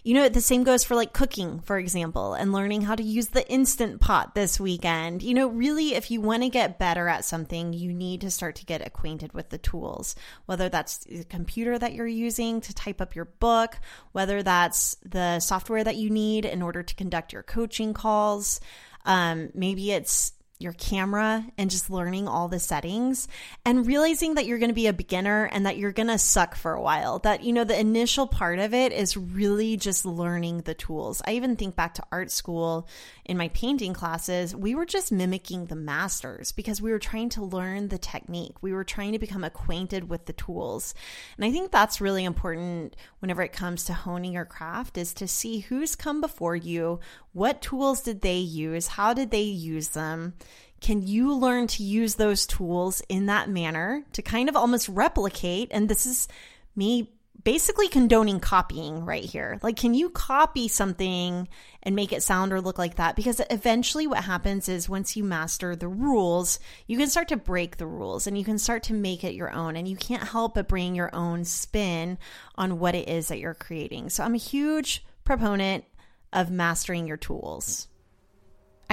[0.03, 3.29] you know, the same goes for like cooking, for example, and learning how to use
[3.29, 5.23] the instant pot this weekend.
[5.23, 8.55] You know, really, if you want to get better at something, you need to start
[8.57, 13.01] to get acquainted with the tools, whether that's the computer that you're using to type
[13.01, 13.79] up your book,
[14.11, 18.59] whether that's the software that you need in order to conduct your coaching calls.
[19.05, 23.27] Um, maybe it's your camera and just learning all the settings
[23.65, 26.55] and realizing that you're going to be a beginner and that you're going to suck
[26.55, 27.19] for a while.
[27.19, 31.21] That, you know, the initial part of it is really just learning the tools.
[31.27, 32.87] I even think back to art school
[33.25, 37.43] in my painting classes, we were just mimicking the masters because we were trying to
[37.43, 38.61] learn the technique.
[38.61, 40.93] We were trying to become acquainted with the tools.
[41.37, 45.27] And I think that's really important whenever it comes to honing your craft is to
[45.27, 46.99] see who's come before you,
[47.31, 50.33] what tools did they use, how did they use them?
[50.81, 55.69] Can you learn to use those tools in that manner to kind of almost replicate?
[55.71, 56.27] And this is
[56.75, 57.09] me
[57.43, 59.59] basically condoning copying right here.
[59.61, 61.47] Like, can you copy something
[61.81, 63.15] and make it sound or look like that?
[63.15, 67.77] Because eventually, what happens is once you master the rules, you can start to break
[67.77, 69.75] the rules and you can start to make it your own.
[69.75, 72.17] And you can't help but bring your own spin
[72.55, 74.09] on what it is that you're creating.
[74.09, 75.85] So, I'm a huge proponent
[76.31, 77.87] of mastering your tools.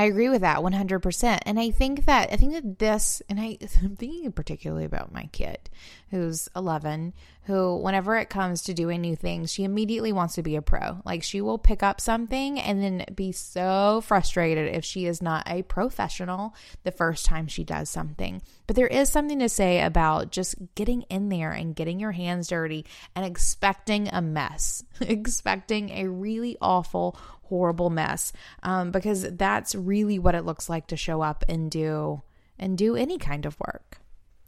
[0.01, 1.41] I agree with that 100%.
[1.45, 5.29] And I think that, I think that this, and I, I'm thinking particularly about my
[5.31, 5.69] kid
[6.11, 10.57] who's 11, who, whenever it comes to doing new things, she immediately wants to be
[10.57, 11.03] a pro.
[11.05, 15.47] Like, she will pick up something and then be so frustrated if she is not
[15.47, 18.41] a professional the first time she does something.
[18.67, 22.49] But there is something to say about just getting in there and getting your hands
[22.49, 27.19] dirty and expecting a mess, expecting a really awful,
[27.51, 28.33] horrible mess,
[28.63, 32.23] um, because that's really what it looks like to show up and do
[32.59, 33.99] and do any kind of work.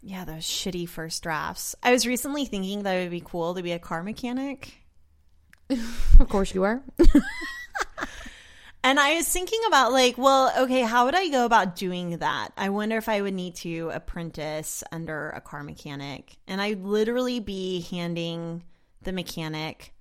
[0.01, 1.77] Yeah, those shitty first drafts.
[1.83, 4.79] I was recently thinking that it would be cool to be a car mechanic.
[6.21, 6.83] Of course, you are.
[8.85, 12.49] And I was thinking about, like, well, okay, how would I go about doing that?
[12.57, 16.37] I wonder if I would need to apprentice under a car mechanic.
[16.49, 18.65] And I'd literally be handing
[19.03, 19.93] the mechanic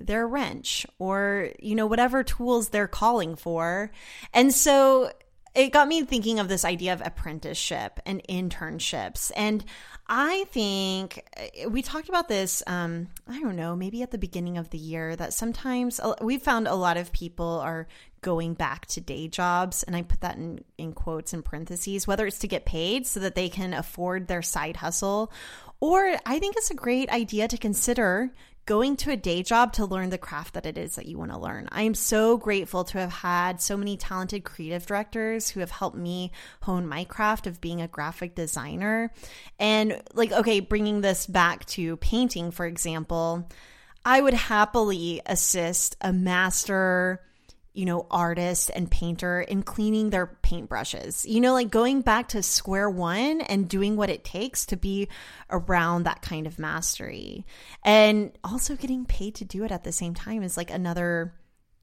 [0.00, 3.90] their wrench or, you know, whatever tools they're calling for.
[4.32, 5.10] And so
[5.54, 9.32] it got me thinking of this idea of apprenticeship and internships.
[9.36, 9.64] And
[10.06, 14.56] I think uh, we talked about this, um, I don't know, maybe at the beginning
[14.56, 17.88] of the year, that sometimes we've found a lot of people are
[18.20, 19.82] going back to day jobs.
[19.82, 23.20] And I put that in, in quotes and parentheses, whether it's to get paid so
[23.20, 25.32] that they can afford their side hustle,
[25.80, 28.32] or I think it's a great idea to consider
[28.68, 31.30] going to a day job to learn the craft that it is that you want
[31.30, 31.66] to learn.
[31.72, 35.96] I am so grateful to have had so many talented creative directors who have helped
[35.96, 39.10] me hone my craft of being a graphic designer.
[39.58, 43.48] And, like, okay, bringing this back to painting, for example,
[44.04, 47.22] I would happily assist a master
[47.74, 51.28] you know, artist and painter in cleaning their paintbrushes.
[51.28, 55.08] You know, like going back to square one and doing what it takes to be
[55.50, 57.46] around that kind of mastery.
[57.84, 61.34] And also getting paid to do it at the same time is like another,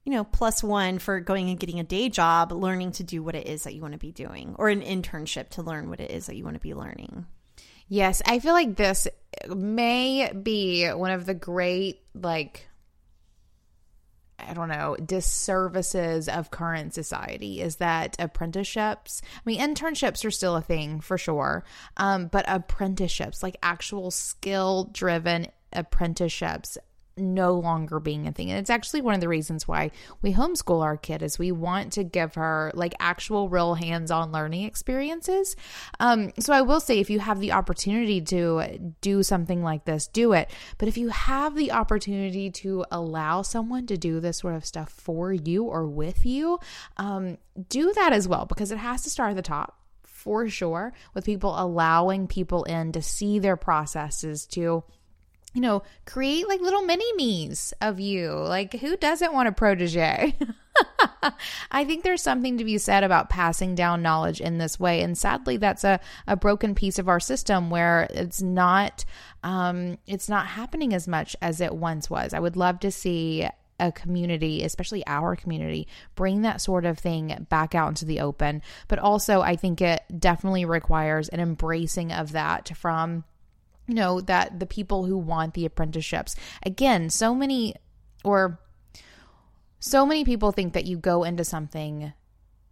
[0.03, 3.35] you know, plus one for going and getting a day job, learning to do what
[3.35, 6.11] it is that you want to be doing, or an internship to learn what it
[6.11, 7.25] is that you want to be learning.
[7.87, 9.07] Yes, I feel like this
[9.47, 12.67] may be one of the great, like,
[14.39, 20.55] I don't know, disservices of current society is that apprenticeships, I mean, internships are still
[20.55, 21.63] a thing for sure,
[21.97, 26.77] um, but apprenticeships, like actual skill driven apprenticeships,
[27.17, 28.49] no longer being a thing.
[28.49, 31.93] And it's actually one of the reasons why we homeschool our kid is we want
[31.93, 35.55] to give her like actual real hands-on learning experiences.
[35.99, 40.07] Um, so I will say if you have the opportunity to do something like this,
[40.07, 40.51] do it.
[40.77, 44.89] But if you have the opportunity to allow someone to do this sort of stuff
[44.89, 46.59] for you or with you,
[46.97, 47.37] um,
[47.69, 51.23] do that as well because it has to start at the top for sure with
[51.23, 54.83] people allowing people in to see their processes to
[55.55, 58.33] you know, create like little mini me's of you.
[58.33, 60.35] Like, who doesn't want a protege?
[61.71, 65.01] I think there's something to be said about passing down knowledge in this way.
[65.01, 69.05] And sadly, that's a, a broken piece of our system where it's not
[69.43, 72.33] um, it's not happening as much as it once was.
[72.33, 73.47] I would love to see
[73.79, 78.61] a community, especially our community, bring that sort of thing back out into the open.
[78.89, 83.23] But also, I think it definitely requires an embracing of that from
[83.87, 86.35] you know that the people who want the apprenticeships.
[86.63, 87.75] Again so many
[88.23, 88.59] or
[89.79, 92.13] so many people think that you go into something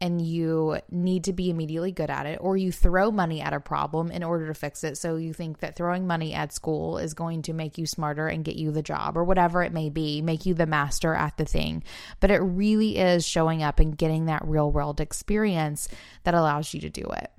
[0.02, 3.60] and you need to be immediately good at it or you throw money at a
[3.60, 4.98] problem in order to fix it.
[4.98, 8.44] So you think that throwing money at school is going to make you smarter and
[8.44, 11.46] get you the job or whatever it may be make you the master at the
[11.46, 11.84] thing.
[12.20, 15.88] But it really is showing up and getting that real world experience
[16.26, 17.32] that allows you to do it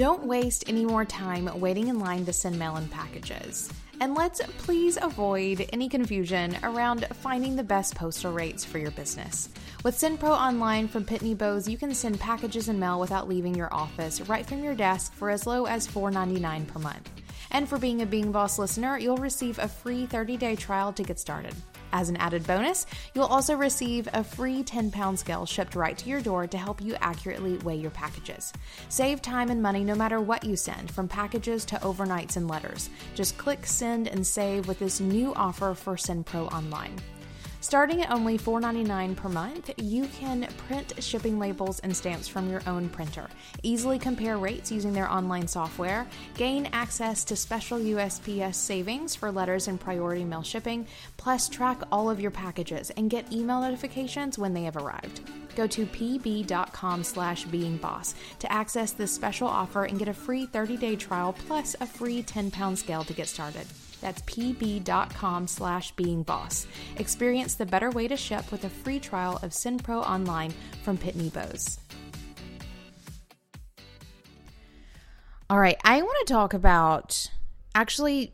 [0.00, 3.70] don't waste any more time waiting in line to send mail in packages.
[4.00, 9.50] And let's please avoid any confusion around finding the best postal rates for your business.
[9.84, 13.68] With SendPro Online from Pitney Bowes, you can send packages and mail without leaving your
[13.74, 17.10] office right from your desk for as low as $4.99 per month.
[17.50, 21.02] And for being a Being Boss listener, you'll receive a free 30 day trial to
[21.02, 21.54] get started.
[21.92, 26.08] As an added bonus, you'll also receive a free 10 pound scale shipped right to
[26.08, 28.52] your door to help you accurately weigh your packages.
[28.88, 32.90] Save time and money no matter what you send, from packages to overnights and letters.
[33.14, 36.96] Just click send and save with this new offer for SendPro Online.
[37.62, 42.62] Starting at only $4.99 per month, you can print shipping labels and stamps from your
[42.66, 43.28] own printer,
[43.62, 49.68] easily compare rates using their online software, gain access to special USPS savings for letters
[49.68, 50.86] and priority mail shipping,
[51.18, 55.20] plus track all of your packages and get email notifications when they have arrived.
[55.54, 60.96] Go to pb.com slash beingboss to access this special offer and get a free 30-day
[60.96, 63.66] trial plus a free 10-pound scale to get started.
[64.00, 66.66] That's pb.com slash beingboss.
[66.96, 71.32] Experience the better way to ship with a free trial of SendPro Online from Pitney
[71.32, 71.78] Bowes.
[75.48, 77.28] All right, I want to talk about
[77.74, 78.32] actually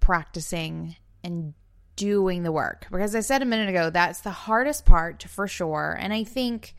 [0.00, 1.54] practicing and
[1.96, 5.96] doing the work because I said a minute ago that's the hardest part for sure.
[5.98, 6.74] And I think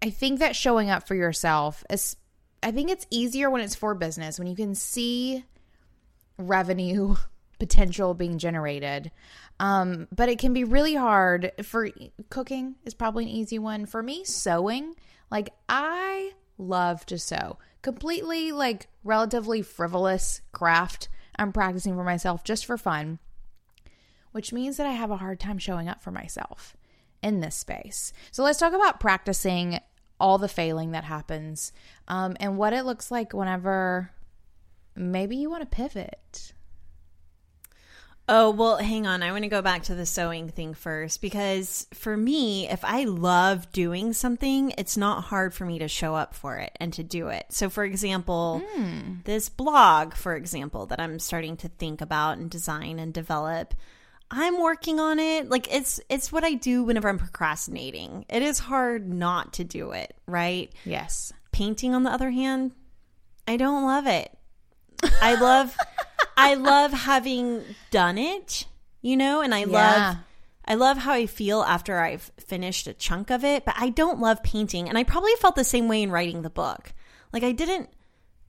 [0.00, 2.16] I think that showing up for yourself is
[2.62, 5.44] I think it's easier when it's for business when you can see
[6.38, 7.16] revenue
[7.58, 9.10] potential being generated.
[9.60, 11.88] Um, but it can be really hard for
[12.30, 13.86] cooking is probably an easy one.
[13.86, 14.94] For me, sewing,
[15.30, 17.58] like I love to sew.
[17.82, 23.18] Completely like relatively frivolous craft I'm practicing for myself just for fun,
[24.32, 26.76] which means that I have a hard time showing up for myself
[27.22, 28.12] in this space.
[28.30, 29.80] So let's talk about practicing
[30.20, 31.72] all the failing that happens
[32.08, 34.10] um, and what it looks like whenever
[34.94, 36.52] maybe you want to pivot
[38.28, 39.22] Oh, well, hang on.
[39.22, 43.04] I want to go back to the sewing thing first because for me, if I
[43.04, 47.02] love doing something, it's not hard for me to show up for it and to
[47.02, 47.46] do it.
[47.50, 49.24] So, for example, mm.
[49.24, 53.74] this blog, for example, that I'm starting to think about and design and develop,
[54.30, 55.50] I'm working on it.
[55.50, 58.24] Like it's it's what I do whenever I'm procrastinating.
[58.30, 60.72] It is hard not to do it, right?
[60.84, 61.32] Yes.
[61.50, 62.70] Painting on the other hand,
[63.48, 64.32] I don't love it.
[65.20, 65.76] I love
[66.36, 68.66] I love having done it,
[69.00, 69.66] you know, and I yeah.
[69.66, 70.16] love
[70.64, 74.20] I love how I feel after I've finished a chunk of it, but I don't
[74.20, 74.88] love painting.
[74.88, 76.92] And I probably felt the same way in writing the book.
[77.32, 77.88] Like I didn't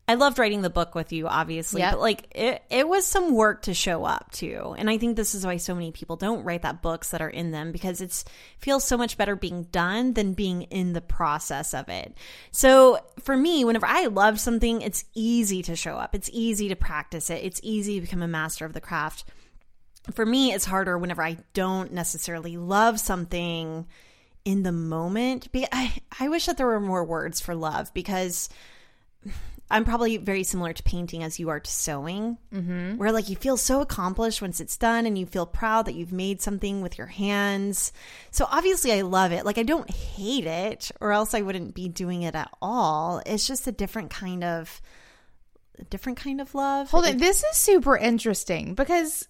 [0.05, 1.93] I loved writing the book with you, obviously, yep.
[1.93, 4.75] but like it, it was some work to show up to.
[4.77, 7.29] And I think this is why so many people don't write that books that are
[7.29, 8.23] in them because it
[8.59, 12.17] feels so much better being done than being in the process of it.
[12.51, 16.13] So for me, whenever I love something, it's easy to show up.
[16.13, 17.43] It's easy to practice it.
[17.43, 19.23] It's easy to become a master of the craft.
[20.11, 23.87] For me, it's harder whenever I don't necessarily love something
[24.43, 25.47] in the moment.
[25.71, 28.49] I, I wish that there were more words for love because
[29.71, 32.97] I'm probably very similar to painting as you are to sewing, mm-hmm.
[32.97, 36.11] where like you feel so accomplished once it's done and you feel proud that you've
[36.11, 37.91] made something with your hands.
[38.31, 39.45] So obviously, I love it.
[39.45, 43.21] Like, I don't hate it, or else I wouldn't be doing it at all.
[43.25, 44.81] It's just a different kind of.
[45.79, 46.91] A different kind of love.
[46.91, 49.27] Hold on, this is super interesting because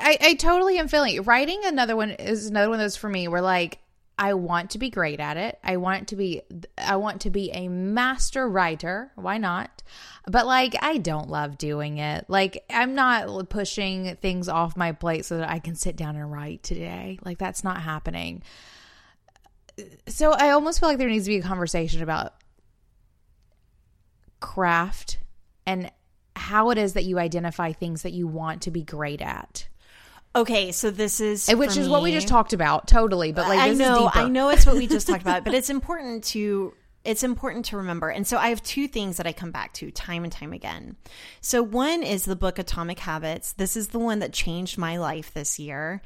[0.00, 1.26] I, I totally am feeling it.
[1.26, 3.78] Writing another one is another one of those for me where like
[4.16, 5.58] I want to be great at it.
[5.64, 6.42] I want to be
[6.78, 9.10] I want to be a master writer.
[9.16, 9.82] Why not?
[10.26, 12.26] But like I don't love doing it.
[12.28, 16.30] Like I'm not pushing things off my plate so that I can sit down and
[16.30, 17.18] write today.
[17.24, 18.42] Like that's not happening.
[20.06, 22.34] So I almost feel like there needs to be a conversation about
[24.38, 25.18] craft
[25.66, 25.90] and
[26.36, 29.66] how it is that you identify things that you want to be great at.
[30.36, 31.88] Okay, so this is which is me.
[31.88, 33.30] what we just talked about, totally.
[33.32, 36.24] But like, I know, I know, it's what we just talked about, but it's important
[36.24, 36.74] to
[37.04, 38.08] it's important to remember.
[38.08, 40.96] And so I have two things that I come back to time and time again.
[41.40, 43.52] So one is the book Atomic Habits.
[43.52, 46.00] This is the one that changed my life this year.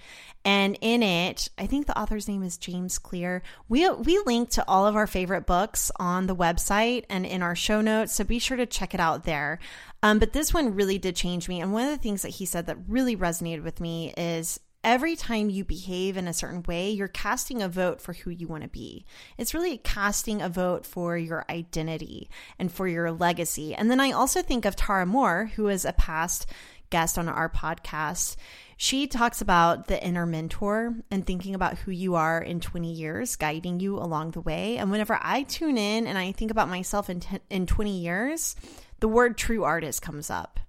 [0.45, 3.43] And in it, I think the author's name is James Clear.
[3.69, 7.55] We we link to all of our favorite books on the website and in our
[7.55, 9.59] show notes, so be sure to check it out there.
[10.03, 11.61] Um, but this one really did change me.
[11.61, 15.17] And one of the things that he said that really resonated with me is every
[15.17, 18.63] time you behave in a certain way, you're casting a vote for who you want
[18.63, 19.05] to be.
[19.37, 23.75] It's really casting a vote for your identity and for your legacy.
[23.75, 26.47] And then I also think of Tara Mohr, who is a past
[26.91, 28.37] guest on our podcast.
[28.77, 33.37] She talks about the inner mentor and thinking about who you are in 20 years,
[33.37, 34.79] guiding you along the way.
[34.79, 38.55] And whenever I tune in and I think about myself in, t- in 20 years,
[39.01, 40.61] the word true artist comes up.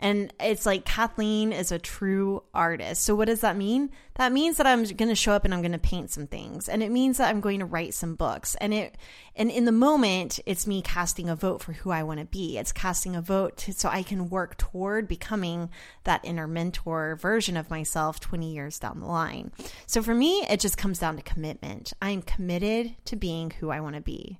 [0.00, 3.02] And it's like Kathleen is a true artist.
[3.02, 3.90] So, what does that mean?
[4.14, 6.68] That means that I'm going to show up and I'm going to paint some things.
[6.68, 8.54] And it means that I'm going to write some books.
[8.56, 8.96] And it,
[9.34, 12.58] and in the moment, it's me casting a vote for who I want to be.
[12.58, 15.70] It's casting a vote to, so I can work toward becoming
[16.04, 19.52] that inner mentor version of myself 20 years down the line.
[19.86, 21.92] So, for me, it just comes down to commitment.
[22.00, 24.38] I'm committed to being who I want to be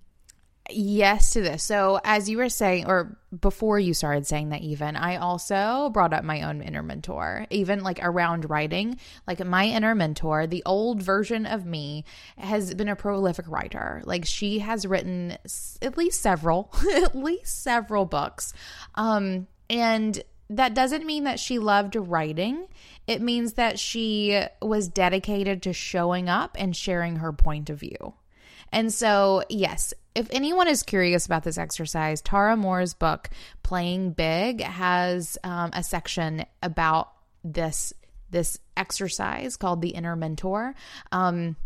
[0.70, 1.62] yes to this.
[1.62, 6.12] So, as you were saying, or before you started saying that, even, I also brought
[6.12, 8.98] up my own inner mentor, even like around writing.
[9.26, 12.04] Like, my inner mentor, the old version of me,
[12.38, 14.02] has been a prolific writer.
[14.04, 15.36] Like, she has written
[15.82, 18.52] at least several, at least several books.
[18.94, 22.66] Um, and that doesn't mean that she loved writing.
[23.06, 28.14] It means that she was dedicated to showing up and sharing her point of view.
[28.72, 33.30] And so, yes, if anyone is curious about this exercise, Tara Mohr's book,
[33.62, 37.10] Playing Big, has um, a section about
[37.42, 37.92] this
[38.30, 40.74] this exercise called the inner mentor.
[41.12, 41.56] Um,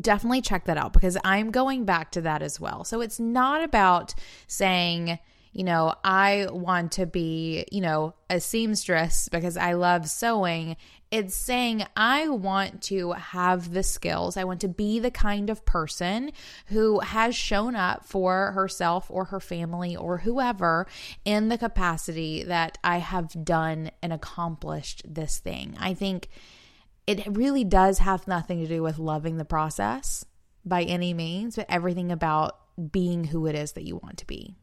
[0.00, 2.84] definitely check that out because I'm going back to that as well.
[2.84, 4.14] So it's not about
[4.46, 5.18] saying,
[5.52, 10.76] you know, I want to be, you know, a seamstress because I love sewing.
[11.10, 14.36] It's saying, I want to have the skills.
[14.36, 16.32] I want to be the kind of person
[16.66, 20.86] who has shown up for herself or her family or whoever
[21.24, 25.76] in the capacity that I have done and accomplished this thing.
[25.78, 26.28] I think
[27.06, 30.24] it really does have nothing to do with loving the process
[30.64, 32.58] by any means, but everything about
[32.90, 34.56] being who it is that you want to be.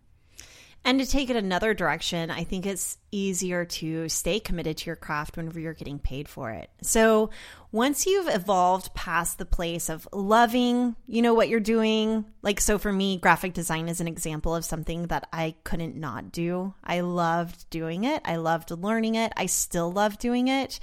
[0.86, 4.98] And to take it another direction, I think it's easier to stay committed to your
[4.98, 6.70] craft whenever you're getting paid for it.
[6.82, 7.30] So
[7.72, 12.78] once you've evolved past the place of loving, you know, what you're doing, like, so
[12.78, 16.74] for me, graphic design is an example of something that I couldn't not do.
[16.84, 18.22] I loved doing it.
[18.26, 19.32] I loved learning it.
[19.38, 20.82] I still love doing it.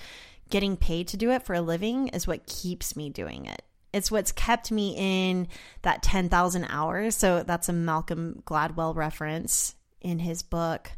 [0.48, 3.62] Getting paid to do it for a living is what keeps me doing it.
[3.92, 5.46] It's what's kept me in
[5.82, 7.16] that 10,000 hours.
[7.16, 10.92] So that's a Malcolm Gladwell reference in his book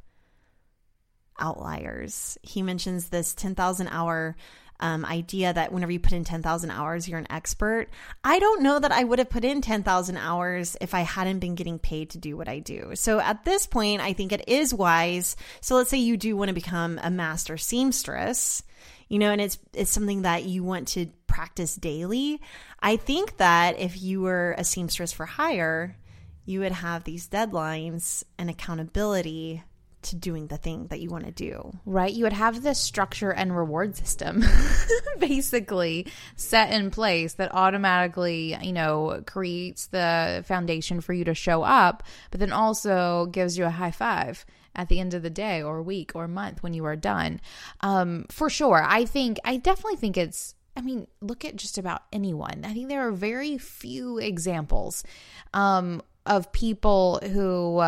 [1.39, 2.39] Outliers.
[2.43, 4.37] He mentions this 10,000 hour
[4.83, 7.87] um, idea that whenever you put in 10,000 hours, you're an expert.
[8.25, 11.55] I don't know that I would have put in 10,000 hours if I hadn't been
[11.55, 12.91] getting paid to do what I do.
[12.95, 15.37] So at this point, I think it is wise.
[15.61, 18.65] So let's say you do want to become a master seamstress,
[19.09, 22.41] you know, and it's it's something that you want to practice daily.
[22.81, 25.97] I think that if you were a seamstress for hire,
[26.45, 29.63] you would have these deadlines and accountability
[30.03, 31.73] to doing the thing that you want to do.
[31.87, 32.13] Right.
[32.13, 34.45] You would have this structure and reward system
[35.19, 41.63] basically set in place that automatically, you know, creates the foundation for you to show
[41.63, 45.63] up, but then also gives you a high five at the end of the day
[45.63, 47.41] or week or month when you are done.
[47.81, 48.83] Um, for sure.
[48.83, 52.65] I think, I definitely think it's, I mean, look at just about anyone.
[52.65, 55.05] I think there are very few examples
[55.53, 57.83] um, of people who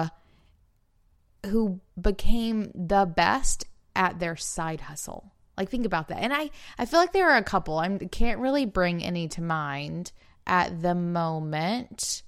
[1.46, 5.32] who became the best at their side hustle.
[5.56, 6.18] Like think about that.
[6.18, 7.78] And I I feel like there are a couple.
[7.78, 10.12] I can't really bring any to mind
[10.46, 12.22] at the moment.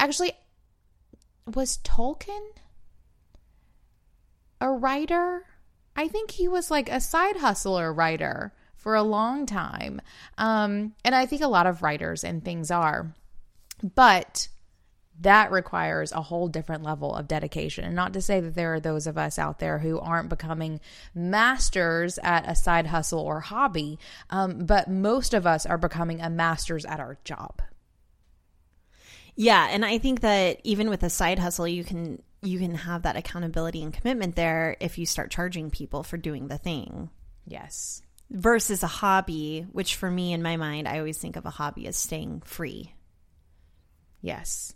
[0.00, 0.32] Actually,
[1.52, 2.50] was Tolkien
[4.60, 5.44] a writer?
[5.96, 10.00] I think he was like a side hustler writer for a long time.
[10.36, 13.14] Um, and I think a lot of writers and things are.
[13.94, 14.48] But
[15.20, 17.84] that requires a whole different level of dedication.
[17.84, 20.80] And not to say that there are those of us out there who aren't becoming
[21.14, 23.98] masters at a side hustle or hobby,
[24.30, 27.62] um, but most of us are becoming a masters at our job.
[29.36, 33.02] Yeah, and I think that even with a side hustle, you can you can have
[33.02, 37.08] that accountability and commitment there if you start charging people for doing the thing.
[37.46, 38.02] Yes.
[38.30, 41.86] Versus a hobby, which for me in my mind, I always think of a hobby
[41.86, 42.92] as staying free.
[44.20, 44.74] Yes.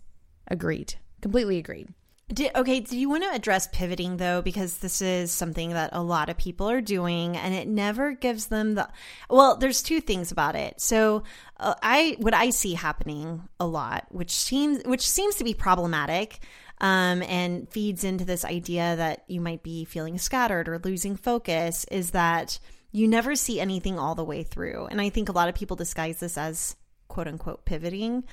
[0.49, 0.95] Agreed.
[1.21, 1.89] Completely agreed.
[2.31, 4.43] Did, okay, do you want to address pivoting though?
[4.43, 8.47] Because this is something that a lot of people are doing, and it never gives
[8.47, 8.87] them the.
[9.31, 10.79] Well, there's two things about it.
[10.79, 11.23] So,
[11.59, 16.41] uh, I what I see happening a lot, which seems which seems to be problematic,
[16.83, 21.87] um, and feeds into this idea that you might be feeling scattered or losing focus,
[21.91, 22.59] is that
[22.93, 25.77] you never see anything all the way through, and I think a lot of people
[25.77, 26.77] disguise this as
[27.09, 28.25] quote unquote pivoting,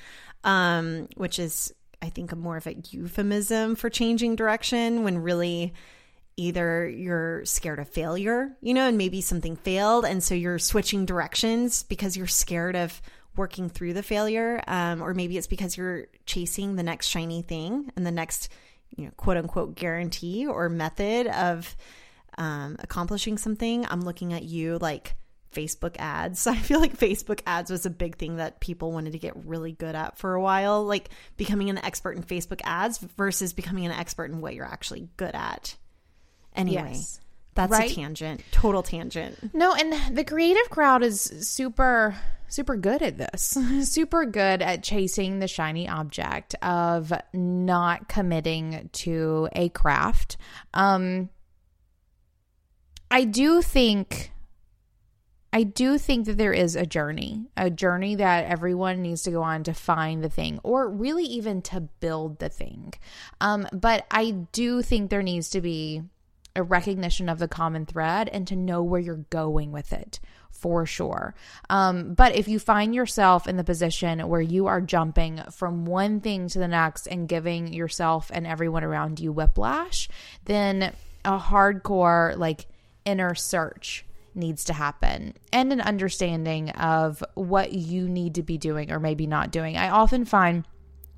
[0.44, 1.72] um, which is
[2.06, 5.74] I think, a more of a euphemism for changing direction when really
[6.36, 10.04] either you're scared of failure, you know, and maybe something failed.
[10.04, 13.02] And so you're switching directions because you're scared of
[13.36, 14.62] working through the failure.
[14.66, 18.50] Um, or maybe it's because you're chasing the next shiny thing and the next,
[18.96, 21.74] you know, quote unquote guarantee or method of
[22.38, 23.86] um, accomplishing something.
[23.88, 25.16] I'm looking at you like,
[25.52, 26.46] Facebook ads.
[26.46, 29.72] I feel like Facebook ads was a big thing that people wanted to get really
[29.72, 33.92] good at for a while, like becoming an expert in Facebook ads versus becoming an
[33.92, 35.76] expert in what you're actually good at.
[36.54, 37.20] Anyway, yes.
[37.54, 37.90] that's right?
[37.90, 39.54] a tangent, total tangent.
[39.54, 42.16] No, and the creative crowd is super
[42.48, 43.58] super good at this.
[43.82, 50.36] super good at chasing the shiny object of not committing to a craft.
[50.74, 51.28] Um
[53.10, 54.32] I do think
[55.56, 59.42] I do think that there is a journey, a journey that everyone needs to go
[59.42, 62.92] on to find the thing or really even to build the thing.
[63.40, 66.02] Um, but I do think there needs to be
[66.54, 70.84] a recognition of the common thread and to know where you're going with it for
[70.84, 71.34] sure.
[71.70, 76.20] Um, but if you find yourself in the position where you are jumping from one
[76.20, 80.10] thing to the next and giving yourself and everyone around you whiplash,
[80.44, 80.92] then
[81.24, 82.66] a hardcore, like,
[83.06, 84.05] inner search
[84.36, 89.26] needs to happen and an understanding of what you need to be doing or maybe
[89.26, 89.76] not doing.
[89.76, 90.64] I often find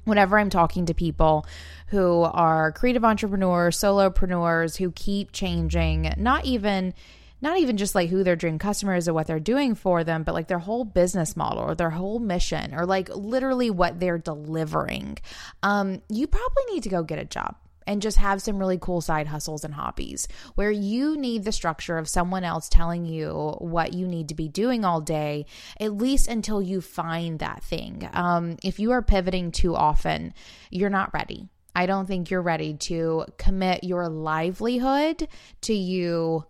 [0.04, 1.46] whenever I'm talking to people
[1.88, 6.94] who are creative entrepreneurs, solopreneurs who keep changing, not even
[7.40, 10.24] not even just like who their dream customer is or what they're doing for them,
[10.24, 14.18] but like their whole business model or their whole mission or like literally what they're
[14.18, 15.18] delivering.
[15.62, 17.54] Um, you probably need to go get a job
[17.88, 21.96] and just have some really cool side hustles and hobbies where you need the structure
[21.96, 25.46] of someone else telling you what you need to be doing all day,
[25.80, 28.08] at least until you find that thing.
[28.12, 30.34] Um, if you are pivoting too often,
[30.70, 31.48] you're not ready.
[31.74, 35.26] I don't think you're ready to commit your livelihood
[35.62, 36.44] to you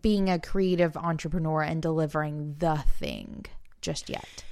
[0.00, 3.46] being a creative entrepreneur and delivering the thing
[3.80, 4.44] just yet.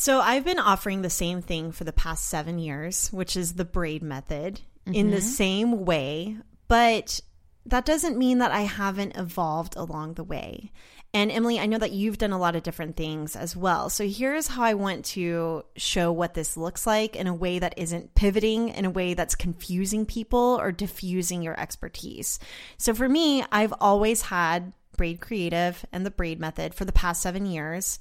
[0.00, 3.66] So I've been offering the same thing for the past seven years, which is the
[3.66, 4.94] braid method mm-hmm.
[4.94, 5.26] in the mm-hmm.
[5.26, 6.38] same way,
[6.68, 7.20] but
[7.66, 10.72] that doesn't mean that I haven't evolved along the way.
[11.12, 13.90] And Emily, I know that you've done a lot of different things as well.
[13.90, 17.74] So here's how I want to show what this looks like in a way that
[17.76, 22.38] isn't pivoting, in a way that's confusing people or diffusing your expertise.
[22.78, 27.20] So for me, I've always had Braid Creative and the Braid Method for the past
[27.20, 27.98] seven years.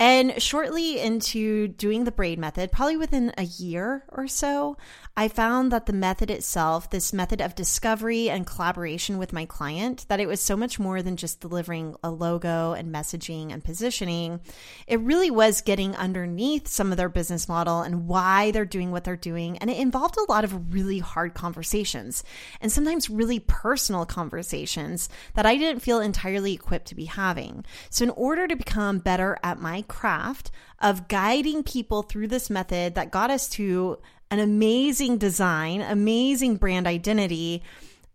[0.00, 4.76] And shortly into doing the braid method, probably within a year or so,
[5.16, 10.06] I found that the method itself, this method of discovery and collaboration with my client,
[10.08, 14.38] that it was so much more than just delivering a logo and messaging and positioning.
[14.86, 19.02] It really was getting underneath some of their business model and why they're doing what
[19.02, 19.58] they're doing.
[19.58, 22.22] And it involved a lot of really hard conversations
[22.60, 27.64] and sometimes really personal conversations that I didn't feel entirely equipped to be having.
[27.90, 32.94] So, in order to become better at my craft of guiding people through this method
[32.94, 33.98] that got us to
[34.30, 37.62] an amazing design, amazing brand identity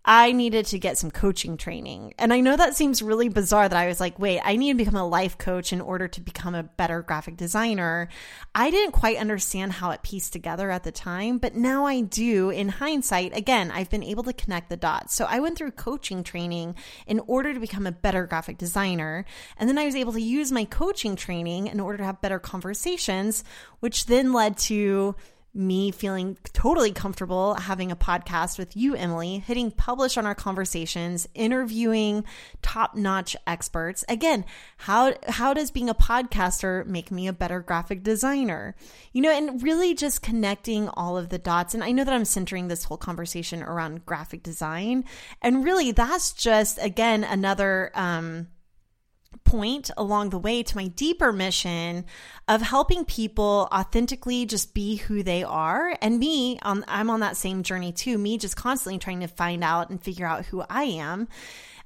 [0.06, 2.14] I needed to get some coaching training.
[2.20, 4.78] And I know that seems really bizarre that I was like, wait, I need to
[4.78, 8.10] become a life coach in order to become a better graphic designer.
[8.54, 12.50] I didn't quite understand how it pieced together at the time, but now I do.
[12.50, 15.16] In hindsight, again, I've been able to connect the dots.
[15.16, 16.76] So I went through coaching training
[17.08, 19.24] in order to become a better graphic designer.
[19.58, 22.40] And then I was able to use my coaching training in order to have better
[22.40, 23.46] conversations,
[23.80, 25.16] which then led to
[25.54, 31.28] me feeling totally comfortable having a podcast with you, Emily, hitting publish on our conversations,
[31.36, 32.24] interviewing
[32.62, 34.04] top-notch experts.
[34.10, 34.46] Again,
[34.78, 38.76] how how does being a podcaster make me a better graphic designer?
[39.12, 41.74] You know, and really just connecting all of the dots.
[41.74, 45.06] And I know that I'm centering this whole conversation around graphic design,
[45.42, 48.48] and really that's just again another um
[49.44, 52.06] point along the way to my deeper mission
[52.48, 55.96] of helping people authentically just be who they are.
[56.02, 58.18] And me, um, I'm on that same journey too.
[58.18, 61.28] Me just constantly trying to find out and figure out who I am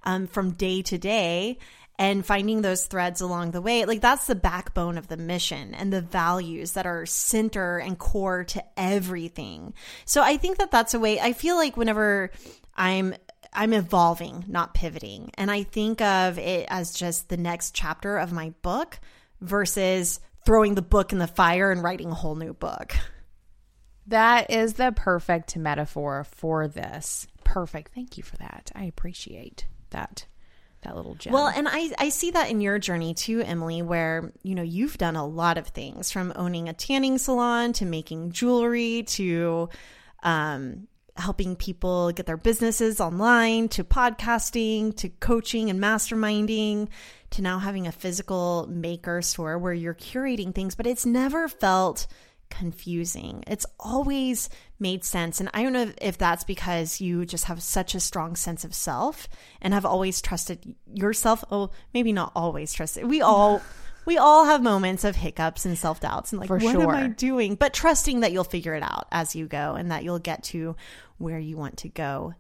[0.04, 1.58] um, from day to day
[2.00, 3.86] and finding those threads along the way.
[3.86, 8.44] Like that's the backbone of the mission and the values that are center and core
[8.46, 9.74] to everything.
[10.06, 12.32] So I think that that's a way I feel like whenever
[12.76, 13.16] I'm
[13.54, 15.32] I'm evolving, not pivoting.
[15.36, 19.00] And I think of it as just the next chapter of my book
[19.42, 22.96] versus throwing the book in the fire and writing a whole new book.
[24.08, 27.28] That is the perfect metaphor for this.
[27.44, 27.94] Perfect.
[27.94, 28.72] Thank you for that.
[28.74, 30.26] I appreciate that
[30.84, 31.34] that little gem.
[31.34, 34.98] Well, and I I see that in your journey too, Emily, where you know you've
[34.98, 39.70] done a lot of things from owning a tanning salon to making jewelry to
[40.24, 40.88] um
[41.18, 46.88] helping people get their businesses online to podcasting to coaching and masterminding
[47.32, 52.08] to now having a physical maker store where you're curating things, but it's never felt
[52.50, 53.44] confusing.
[53.48, 54.50] It's always
[54.80, 55.40] made sense.
[55.40, 58.74] And I don't know if that's because you just have such a strong sense of
[58.74, 59.28] self
[59.62, 61.44] and have always trusted yourself.
[61.52, 63.06] Oh, maybe not always trusted.
[63.06, 63.62] We all
[64.08, 66.84] we all have moments of hiccups and self doubts and like, For what sure.
[66.84, 67.56] am I doing?
[67.56, 70.76] But trusting that you'll figure it out as you go and that you'll get to
[71.18, 72.34] where you want to go.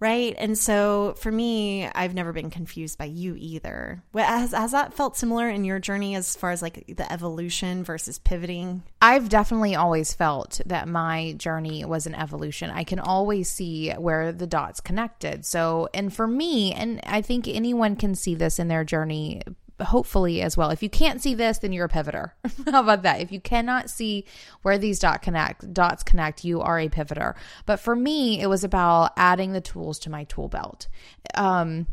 [0.00, 0.36] Right.
[0.38, 4.00] And so for me, I've never been confused by you either.
[4.14, 8.20] Has, has that felt similar in your journey as far as like the evolution versus
[8.20, 8.84] pivoting?
[9.02, 12.70] I've definitely always felt that my journey was an evolution.
[12.70, 15.44] I can always see where the dots connected.
[15.44, 19.42] So, and for me, and I think anyone can see this in their journey
[19.80, 20.70] hopefully as well.
[20.70, 22.32] If you can't see this, then you're a pivoter.
[22.70, 23.20] How about that?
[23.20, 24.24] If you cannot see
[24.62, 27.34] where these dot connect dots connect, you are a pivoter.
[27.66, 30.88] But for me, it was about adding the tools to my tool belt.
[31.34, 31.86] Um,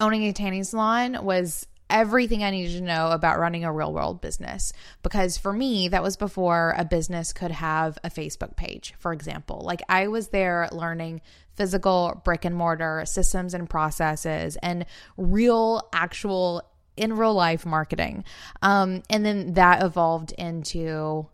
[0.00, 4.20] owning a tanning salon was everything I needed to know about running a real world
[4.20, 4.72] business.
[5.02, 9.62] Because for me, that was before a business could have a Facebook page, for example.
[9.64, 11.20] Like I was there learning
[11.54, 16.62] physical brick and mortar systems and processes and real, actual
[16.96, 18.24] in real life marketing.
[18.62, 21.26] Um, and then that evolved into,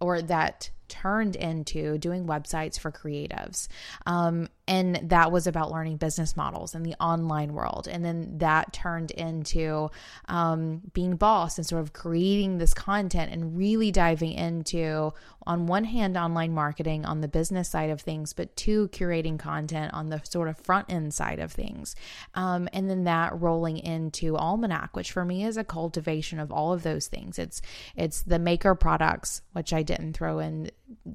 [0.00, 3.68] or that turned into doing websites for creatives.
[4.06, 7.88] Um, and that was about learning business models in the online world.
[7.90, 9.90] And then that turned into
[10.28, 15.12] um, being boss and sort of creating this content and really diving into,
[15.44, 19.92] on one hand, online marketing on the business side of things, but two, curating content
[19.92, 21.96] on the sort of front end side of things.
[22.36, 26.72] Um, and then that rolling into Almanac, which for me is a cultivation of all
[26.72, 27.40] of those things.
[27.40, 27.60] It's
[27.96, 30.70] it's the maker products, which I didn't throw in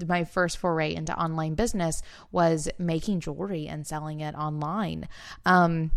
[0.08, 2.02] my first foray into online business
[2.32, 5.08] was making jewelry and selling it online.
[5.46, 5.92] Um,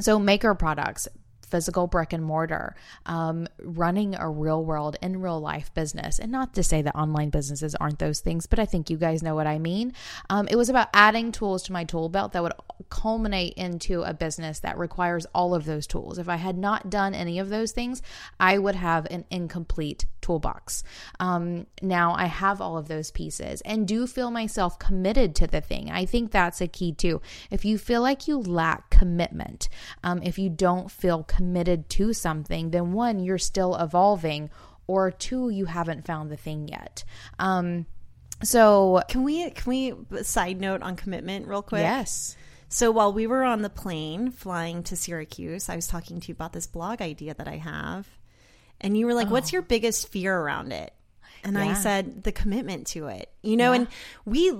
[0.00, 1.08] so maker products,
[1.52, 2.74] physical brick and mortar,
[3.04, 6.18] um, running a real world in real life business.
[6.18, 9.22] And not to say that online businesses aren't those things, but I think you guys
[9.22, 9.92] know what I mean.
[10.30, 12.54] Um, it was about adding tools to my tool belt that would
[12.88, 16.16] culminate into a business that requires all of those tools.
[16.16, 18.00] If I had not done any of those things,
[18.40, 20.82] I would have an incomplete toolbox.
[21.20, 25.60] Um, now I have all of those pieces and do feel myself committed to the
[25.60, 25.90] thing.
[25.90, 27.20] I think that's a key too.
[27.50, 29.68] If you feel like you lack commitment,
[30.02, 31.41] um, if you don't feel committed
[31.88, 34.50] to something, then one, you're still evolving,
[34.86, 37.04] or two, you haven't found the thing yet.
[37.38, 37.86] Um,
[38.42, 41.82] so can we can we side note on commitment real quick?
[41.82, 42.36] Yes.
[42.68, 46.32] So while we were on the plane flying to Syracuse, I was talking to you
[46.32, 48.08] about this blog idea that I have.
[48.80, 49.30] And you were like, oh.
[49.30, 50.92] "What's your biggest fear around it?"
[51.44, 51.66] And yeah.
[51.66, 53.80] I said, "The commitment to it." You know, yeah.
[53.80, 53.88] and
[54.24, 54.52] we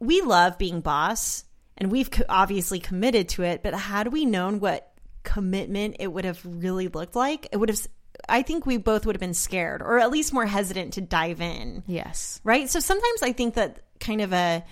[0.00, 1.44] we love being boss
[1.76, 4.93] and we've obviously committed to it, but had we known what
[5.24, 7.80] commitment it would have really looked like, it would have
[8.28, 11.40] I think we both would have been scared or at least more hesitant to dive
[11.40, 11.82] in.
[11.86, 12.40] Yes.
[12.44, 12.70] Right?
[12.70, 14.64] So sometimes I think that kind of a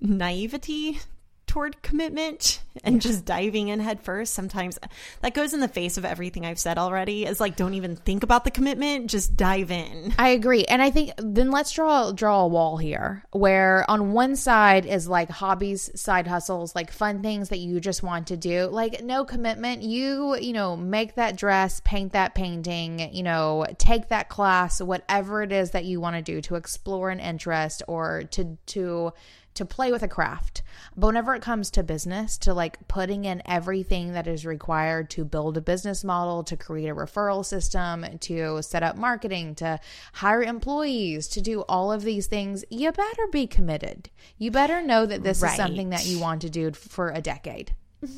[0.00, 0.98] naivety
[1.46, 4.78] toward commitment and just diving in head first sometimes.
[5.22, 8.22] That goes in the face of everything i've said already is like don't even think
[8.22, 10.14] about the commitment just dive in.
[10.18, 10.64] I agree.
[10.64, 15.08] And i think then let's draw draw a wall here where on one side is
[15.08, 18.66] like hobbies side hustles like fun things that you just want to do.
[18.66, 19.82] Like no commitment.
[19.82, 25.42] You you know make that dress paint that painting you know take that class whatever
[25.42, 29.12] it is that you want to do to explore an interest or to to
[29.56, 30.62] to play with a craft.
[30.96, 35.24] But whenever it comes to business, to like putting in everything that is required to
[35.24, 39.78] build a business model, to create a referral system, to set up marketing, to
[40.14, 44.10] hire employees, to do all of these things, you better be committed.
[44.38, 45.50] You better know that this right.
[45.50, 47.74] is something that you want to do for a decade.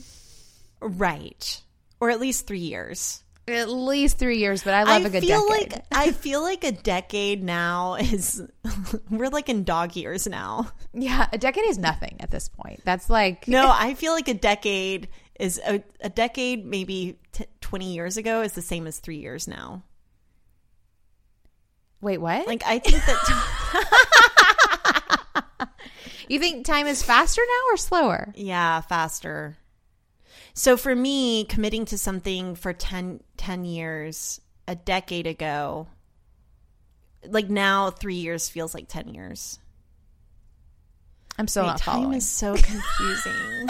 [0.80, 1.62] Right.
[2.01, 3.24] Or at least three years.
[3.49, 5.72] At least three years, but I love I a good feel decade.
[5.72, 8.42] Like, I feel like a decade now is
[9.11, 10.70] we're like in dog years now.
[10.92, 12.82] Yeah, a decade is nothing at this point.
[12.84, 13.70] That's like no.
[13.74, 18.53] I feel like a decade is a, a decade, maybe t- twenty years ago, is
[18.53, 19.82] the same as three years now.
[22.01, 22.46] Wait, what?
[22.46, 23.18] Like I think that.
[26.28, 28.32] you think time is faster now or slower?
[28.36, 29.57] Yeah, faster.
[30.59, 35.86] So for me, committing to something for 10, 10 years, a decade ago,
[37.24, 39.61] like now, three years feels like 10 years.
[41.38, 42.18] I'm so Wait, not time following.
[42.18, 43.68] is so confusing.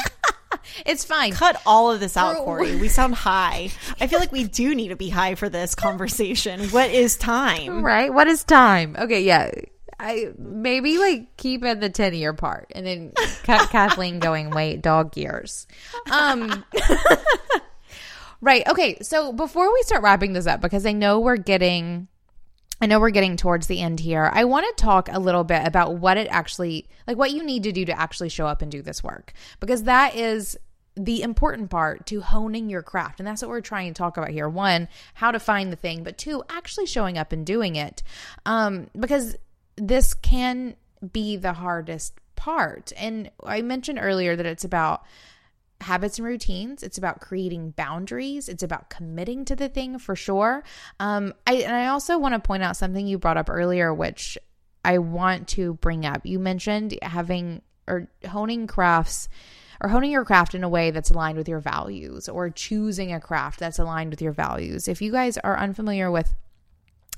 [0.87, 1.33] it's fine.
[1.33, 2.77] Cut all of this out, Corey.
[2.77, 3.69] We sound high.
[4.01, 6.71] I feel like we do need to be high for this conversation.
[6.71, 7.85] What is time?
[7.85, 8.11] Right?
[8.11, 8.97] What is time?
[8.99, 9.51] Okay, yeah.
[10.01, 15.17] I maybe like keep at the 10 year part and then Kathleen going, wait, dog
[15.17, 15.67] years.
[16.11, 16.65] Um,
[18.41, 18.67] right.
[18.69, 18.99] Okay.
[19.03, 22.07] So before we start wrapping this up, because I know we're getting,
[22.81, 24.31] I know we're getting towards the end here.
[24.33, 27.65] I want to talk a little bit about what it actually, like what you need
[27.65, 30.57] to do to actually show up and do this work, because that is
[30.95, 33.21] the important part to honing your craft.
[33.21, 34.49] And that's what we're trying to talk about here.
[34.49, 38.03] One, how to find the thing, but two, actually showing up and doing it.
[38.47, 39.37] Um, because
[39.81, 40.77] this can
[41.13, 42.93] be the hardest part.
[42.97, 45.05] And I mentioned earlier that it's about
[45.81, 46.83] habits and routines.
[46.83, 48.49] It's about creating boundaries.
[48.49, 50.65] It's about committing to the thing for sure.
[50.99, 54.37] Um, I and I also want to point out something you brought up earlier, which
[54.85, 56.27] I want to bring up.
[56.27, 59.29] You mentioned having or honing crafts
[59.81, 63.21] or honing your craft in a way that's aligned with your values or choosing a
[63.21, 64.89] craft that's aligned with your values.
[64.89, 66.35] If you guys are unfamiliar with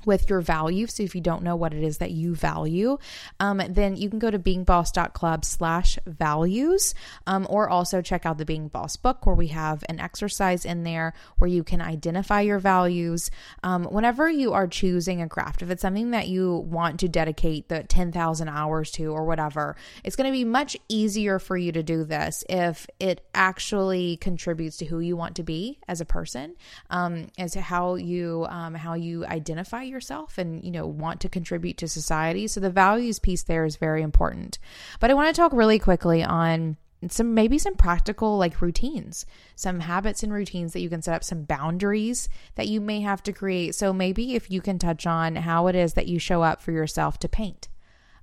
[0.05, 0.87] with your value.
[0.87, 2.99] So if you don't know what it is that you value,
[3.39, 6.95] um, then you can go to beingboss.club slash values,
[7.27, 10.85] um, or also check out the Being Boss book where we have an exercise in
[10.85, 13.31] there where you can identify your values.
[13.63, 17.69] Um, whenever you are choosing a craft, if it's something that you want to dedicate
[17.69, 21.83] the 10,000 hours to or whatever, it's going to be much easier for you to
[21.83, 26.55] do this if it actually contributes to who you want to be as a person,
[26.91, 31.29] um, as to how you, um, how you identify yourself and you know want to
[31.29, 32.47] contribute to society.
[32.47, 34.59] So the values piece there is very important.
[35.01, 36.77] But i want to talk really quickly on
[37.09, 39.25] some maybe some practical like routines
[39.55, 43.23] some habits and routines that you can set up some boundaries that you may have
[43.23, 43.75] to create.
[43.75, 46.73] So maybe if you can touch on how it is that you show up for
[46.73, 47.69] yourself to paint.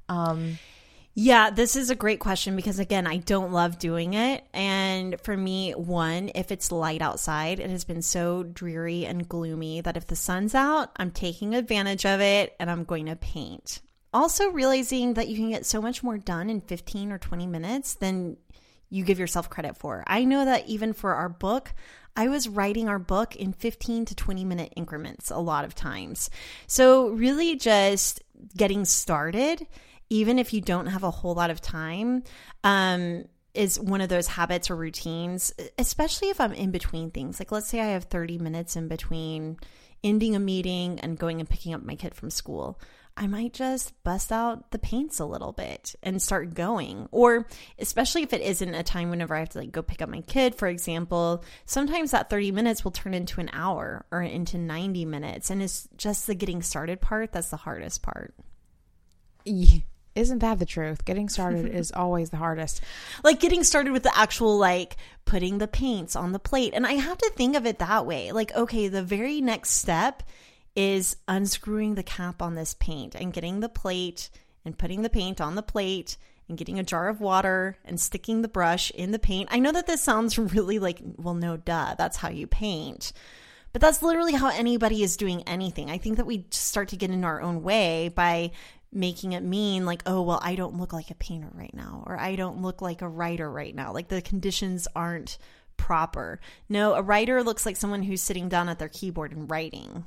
[0.10, 0.58] Um
[1.20, 4.46] yeah, this is a great question because again, I don't love doing it.
[4.54, 9.82] And for me, one, if it's light outside, it has been so dreary and gloomy
[9.82, 13.82] that if the sun's out, I'm taking advantage of it and I'm going to paint.
[14.14, 17.96] also realizing that you can get so much more done in 15 or 20 minutes
[17.96, 18.38] than
[18.92, 20.04] you give yourself credit for.
[20.06, 21.74] I know that even for our book,
[22.16, 26.30] I was writing our book in 15 to 20 minute increments a lot of times.
[26.68, 28.22] So, really, just
[28.56, 29.66] getting started,
[30.10, 32.24] even if you don't have a whole lot of time,
[32.64, 37.40] um, is one of those habits or routines, especially if I'm in between things.
[37.40, 39.58] Like, let's say I have 30 minutes in between
[40.04, 42.80] ending a meeting and going and picking up my kid from school.
[43.20, 47.10] I might just bust out the paints a little bit and start going.
[47.12, 47.48] Or
[47.80, 50.22] especially if it isn't a time whenever I have to like go pick up my
[50.22, 55.06] kid, for example, sometimes that 30 minutes will turn into an hour or into 90
[55.06, 55.50] minutes.
[55.50, 58.36] And it's just the getting started part that's the hardest part.
[60.18, 61.06] Isn't that the truth?
[61.06, 62.82] Getting started is always the hardest.
[63.24, 66.74] Like getting started with the actual like putting the paints on the plate.
[66.74, 68.32] And I have to think of it that way.
[68.32, 70.24] Like, okay, the very next step
[70.76, 74.30] is unscrewing the cap on this paint and getting the plate
[74.64, 78.42] and putting the paint on the plate and getting a jar of water and sticking
[78.42, 79.50] the brush in the paint.
[79.52, 83.12] I know that this sounds really like, well, no, duh, that's how you paint.
[83.74, 85.92] But that's literally how anybody is doing anything.
[85.92, 88.52] I think that we start to get in our own way by
[88.92, 92.20] making it mean like, oh, well, I don't look like a painter right now, or
[92.20, 93.94] I don't look like a writer right now.
[93.94, 95.38] Like the conditions aren't
[95.76, 96.40] proper.
[96.70, 100.06] No, a writer looks like someone who's sitting down at their keyboard and writing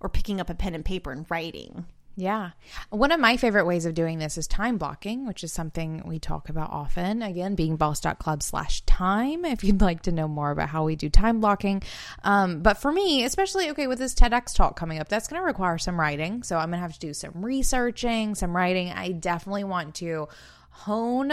[0.00, 1.86] or picking up a pen and paper and writing.
[2.16, 2.50] Yeah.
[2.90, 6.20] One of my favorite ways of doing this is time blocking, which is something we
[6.20, 7.22] talk about often.
[7.22, 11.40] Again, beingboss.club slash time if you'd like to know more about how we do time
[11.40, 11.82] blocking.
[12.22, 15.46] Um, but for me, especially, okay, with this TEDx talk coming up, that's going to
[15.46, 16.44] require some writing.
[16.44, 18.92] So I'm going to have to do some researching, some writing.
[18.92, 20.28] I definitely want to
[20.74, 21.32] hone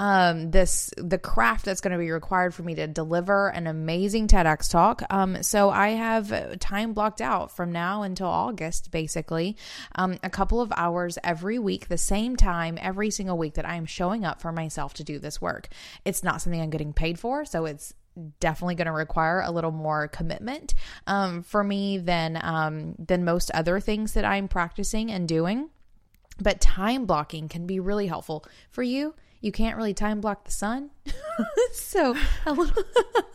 [0.00, 4.26] um, this the craft that's going to be required for me to deliver an amazing
[4.26, 5.02] TEDx talk.
[5.10, 9.56] Um, so I have time blocked out from now until August, basically,
[9.94, 13.76] um, a couple of hours every week, the same time every single week that I
[13.76, 15.68] am showing up for myself to do this work.
[16.04, 17.94] It's not something I'm getting paid for, so it's
[18.40, 20.74] definitely going to require a little more commitment
[21.06, 25.70] um, for me than um, than most other things that I'm practicing and doing.
[26.40, 29.14] But time blocking can be really helpful for you.
[29.40, 30.90] You can't really time block the sun.
[31.72, 32.14] so
[32.44, 32.84] a little,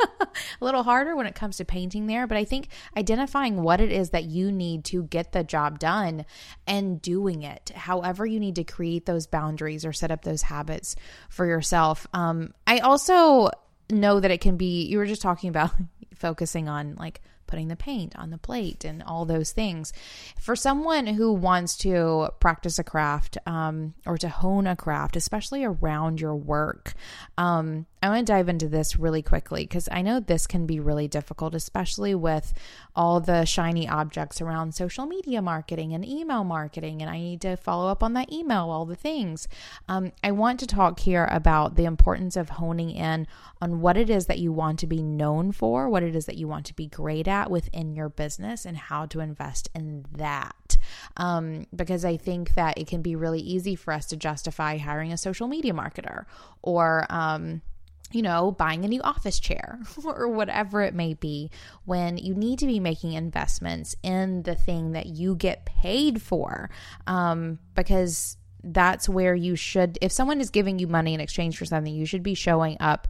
[0.22, 0.28] a
[0.62, 2.28] little harder when it comes to painting there.
[2.28, 6.26] But I think identifying what it is that you need to get the job done
[6.68, 10.96] and doing it, however, you need to create those boundaries or set up those habits
[11.30, 12.06] for yourself.
[12.14, 13.50] Um, I also
[13.92, 15.72] know that it can be, you were just talking about
[16.16, 17.22] focusing on like
[17.56, 19.94] putting the paint on the plate and all those things.
[20.38, 25.64] For someone who wants to practice a craft um, or to hone a craft, especially
[25.64, 26.96] around your work,
[27.38, 30.80] um, I want to dive into this really quickly because I know this can be
[30.80, 32.54] really difficult, especially with
[32.96, 37.02] all the shiny objects around social media marketing and email marketing.
[37.02, 39.48] And I need to follow up on that email, all the things.
[39.88, 43.26] Um, I want to talk here about the importance of honing in
[43.60, 46.38] on what it is that you want to be known for, what it is that
[46.38, 50.78] you want to be great at within your business, and how to invest in that.
[51.18, 55.12] Um, because I think that it can be really easy for us to justify hiring
[55.12, 56.26] a social media marketer
[56.62, 57.64] or, um,
[58.12, 61.50] you know, buying a new office chair or whatever it may be,
[61.86, 66.70] when you need to be making investments in the thing that you get paid for.
[67.08, 71.66] Um, because that's where you should, if someone is giving you money in exchange for
[71.66, 73.08] something, you should be showing up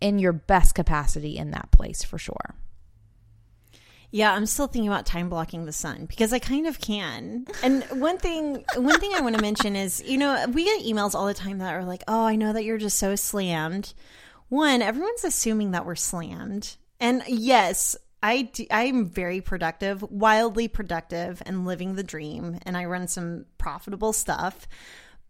[0.00, 2.54] in your best capacity in that place for sure.
[4.14, 7.46] Yeah, I'm still thinking about time blocking the sun because I kind of can.
[7.62, 11.14] And one thing, one thing I want to mention is, you know, we get emails
[11.14, 13.94] all the time that are like, "Oh, I know that you're just so slammed."
[14.52, 21.64] One, everyone's assuming that we're slammed, and yes, I I'm very productive, wildly productive, and
[21.64, 24.68] living the dream, and I run some profitable stuff.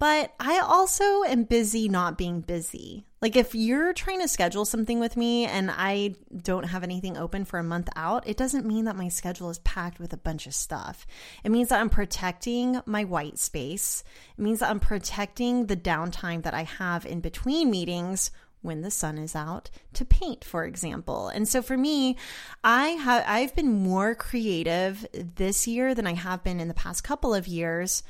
[0.00, 3.06] But I also am busy not being busy.
[3.20, 7.44] Like if you're trying to schedule something with me and I don't have anything open
[7.44, 10.48] for a month out, it doesn't mean that my schedule is packed with a bunch
[10.48, 11.06] of stuff.
[11.44, 14.02] It means that I'm protecting my white space.
[14.36, 18.90] It means that I'm protecting the downtime that I have in between meetings when the
[18.90, 21.28] sun is out to paint for example.
[21.28, 22.16] And so for me
[22.64, 25.06] i have i've been more creative
[25.36, 28.02] this year than i have been in the past couple of years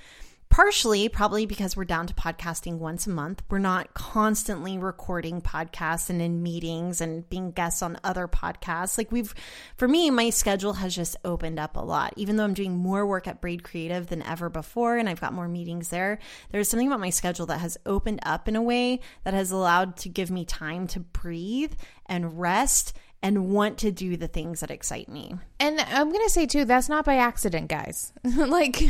[0.52, 3.42] Partially, probably because we're down to podcasting once a month.
[3.48, 8.98] We're not constantly recording podcasts and in meetings and being guests on other podcasts.
[8.98, 9.34] Like, we've,
[9.78, 12.12] for me, my schedule has just opened up a lot.
[12.18, 15.32] Even though I'm doing more work at Braid Creative than ever before and I've got
[15.32, 16.18] more meetings there,
[16.50, 19.96] there's something about my schedule that has opened up in a way that has allowed
[19.96, 21.72] to give me time to breathe
[22.04, 22.92] and rest
[23.22, 25.34] and want to do the things that excite me.
[25.60, 28.12] And I'm going to say too, that's not by accident, guys.
[28.36, 28.82] like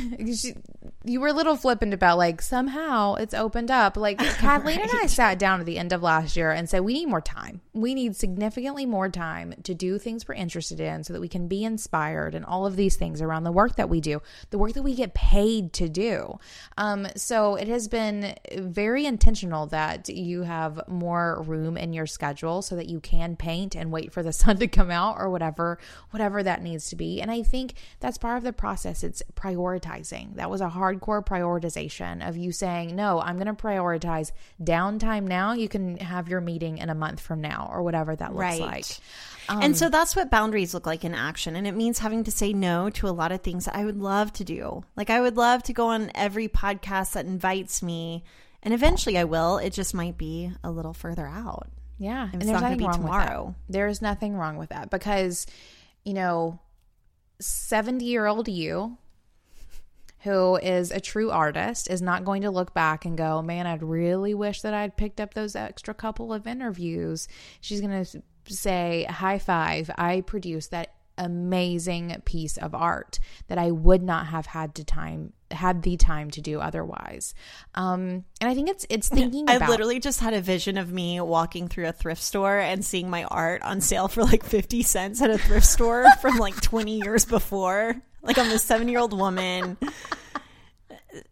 [1.04, 3.96] you were a little flippant about like somehow it's opened up.
[3.96, 4.90] Like Kathleen right.
[4.90, 7.20] and I sat down at the end of last year and said we need more
[7.20, 7.60] time.
[7.72, 11.48] We need significantly more time to do things we're interested in so that we can
[11.48, 14.72] be inspired and all of these things around the work that we do, the work
[14.72, 16.38] that we get paid to do.
[16.78, 22.62] Um, so it has been very intentional that you have more room in your schedule
[22.62, 25.78] so that you can paint and wait for the sun to come out or whatever,
[26.10, 27.20] whatever that needs to be.
[27.20, 29.02] And I think that's part of the process.
[29.02, 30.36] It's prioritizing.
[30.36, 35.52] That was a hardcore prioritization of you saying, no, I'm going to prioritize downtime now.
[35.52, 38.60] You can have your meeting in a month from now or whatever that looks right.
[38.60, 38.86] like.
[39.48, 41.56] Um, and so that's what boundaries look like in action.
[41.56, 43.98] And it means having to say no to a lot of things that I would
[43.98, 44.84] love to do.
[44.96, 48.24] Like, I would love to go on every podcast that invites me.
[48.62, 49.58] And eventually I will.
[49.58, 51.68] It just might be a little further out.
[52.02, 52.24] Yeah.
[52.32, 53.44] And, and there's nothing wrong tomorrow.
[53.46, 53.72] with that.
[53.72, 55.46] There's nothing wrong with that because,
[56.04, 56.58] you know,
[57.40, 58.98] 70 year old you
[60.20, 63.82] who is a true artist is not going to look back and go, man, I'd
[63.82, 67.28] really wish that I'd picked up those extra couple of interviews.
[67.60, 73.70] She's going to say, high five, I produced that amazing piece of art that I
[73.70, 77.34] would not have had to time had the time to do otherwise.
[77.74, 79.48] Um, and I think it's it's thinking.
[79.48, 83.10] I literally just had a vision of me walking through a thrift store and seeing
[83.10, 87.00] my art on sale for like fifty cents at a thrift store from like twenty
[87.02, 88.00] years before.
[88.22, 89.76] Like I'm a seven year old woman.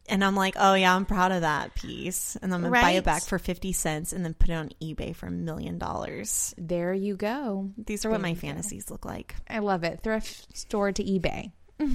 [0.09, 2.37] And I'm like, oh yeah, I'm proud of that piece.
[2.37, 2.83] And I'm gonna right.
[2.83, 5.79] buy it back for fifty cents and then put it on eBay for a million
[5.79, 6.55] dollars.
[6.59, 7.71] There you go.
[7.77, 8.95] These are there what my fantasies go.
[8.95, 9.35] look like.
[9.49, 10.03] I love it.
[10.03, 11.53] Thrift store to eBay.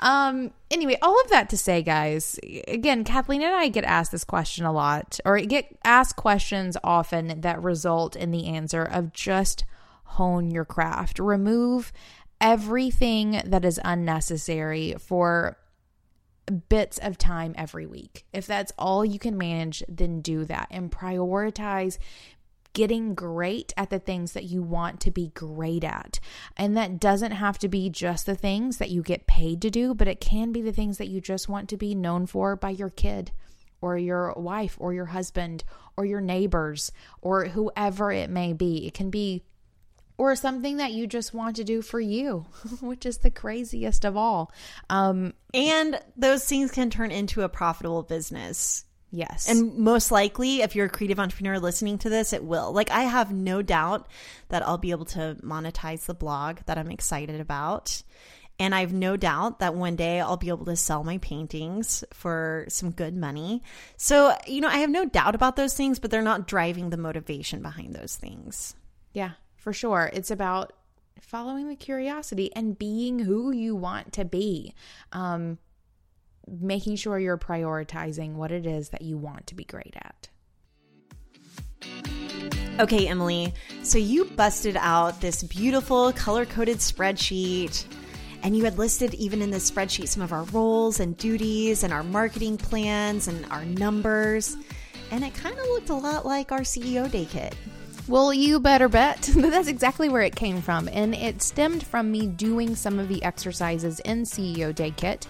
[0.00, 2.38] um anyway all of that to say guys
[2.68, 7.40] again kathleen and i get asked this question a lot or get asked questions often
[7.40, 9.64] that result in the answer of just
[10.04, 11.92] hone your craft remove
[12.40, 15.56] everything that is unnecessary for
[16.68, 18.24] bits of time every week.
[18.32, 21.98] If that's all you can manage, then do that and prioritize
[22.74, 26.18] getting great at the things that you want to be great at.
[26.56, 29.94] And that doesn't have to be just the things that you get paid to do,
[29.94, 32.70] but it can be the things that you just want to be known for by
[32.70, 33.30] your kid
[33.80, 35.64] or your wife or your husband
[35.96, 38.86] or your neighbors or whoever it may be.
[38.86, 39.42] It can be
[40.22, 42.46] or something that you just want to do for you,
[42.80, 44.52] which is the craziest of all.
[44.88, 48.84] Um, and those things can turn into a profitable business.
[49.10, 49.48] Yes.
[49.48, 52.72] And most likely, if you're a creative entrepreneur listening to this, it will.
[52.72, 54.06] Like, I have no doubt
[54.48, 58.00] that I'll be able to monetize the blog that I'm excited about.
[58.60, 62.04] And I have no doubt that one day I'll be able to sell my paintings
[62.12, 63.64] for some good money.
[63.96, 66.96] So, you know, I have no doubt about those things, but they're not driving the
[66.96, 68.76] motivation behind those things.
[69.12, 70.10] Yeah for sure.
[70.12, 70.72] It's about
[71.20, 74.74] following the curiosity and being who you want to be.
[75.12, 75.58] Um,
[76.60, 80.28] making sure you're prioritizing what it is that you want to be great at.
[82.80, 83.54] Okay, Emily.
[83.84, 87.84] So you busted out this beautiful color coded spreadsheet.
[88.42, 91.92] And you had listed, even in this spreadsheet, some of our roles and duties and
[91.92, 94.56] our marketing plans and our numbers.
[95.12, 97.54] And it kind of looked a lot like our CEO Day Kit.
[98.08, 99.30] Well, you better bet.
[99.36, 100.88] That's exactly where it came from.
[100.88, 105.26] And it stemmed from me doing some of the exercises in CEO Day Kit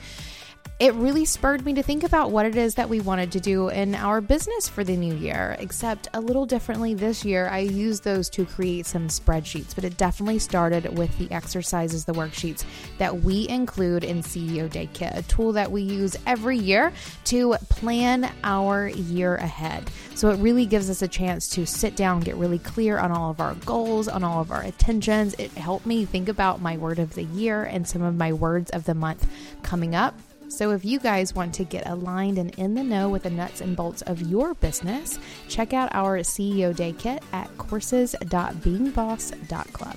[0.82, 3.68] it really spurred me to think about what it is that we wanted to do
[3.68, 7.48] in our business for the new year, except a little differently this year.
[7.48, 12.14] I used those to create some spreadsheets, but it definitely started with the exercises, the
[12.14, 12.64] worksheets
[12.98, 16.92] that we include in CEO Day Kit, a tool that we use every year
[17.26, 19.88] to plan our year ahead.
[20.16, 23.30] So it really gives us a chance to sit down, get really clear on all
[23.30, 25.34] of our goals, on all of our attentions.
[25.34, 28.72] It helped me think about my word of the year and some of my words
[28.72, 29.28] of the month
[29.62, 30.18] coming up.
[30.52, 33.62] So, if you guys want to get aligned and in the know with the nuts
[33.62, 39.96] and bolts of your business, check out our CEO Day Kit at courses.beingboss.club.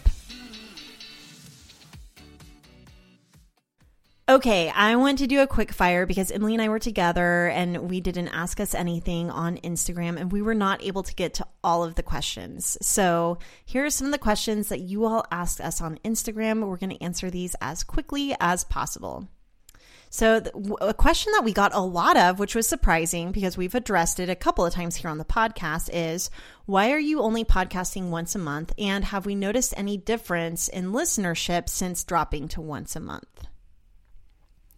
[4.29, 7.89] Okay, I want to do a quick fire because Emily and I were together and
[7.89, 11.45] we didn't ask us anything on Instagram and we were not able to get to
[11.65, 12.77] all of the questions.
[12.81, 16.65] So, here are some of the questions that you all asked us on Instagram.
[16.65, 19.27] We're going to answer these as quickly as possible.
[20.15, 20.41] So,
[20.79, 24.29] a question that we got a lot of, which was surprising because we've addressed it
[24.29, 26.29] a couple of times here on the podcast, is
[26.65, 28.71] why are you only podcasting once a month?
[28.77, 33.47] And have we noticed any difference in listenership since dropping to once a month?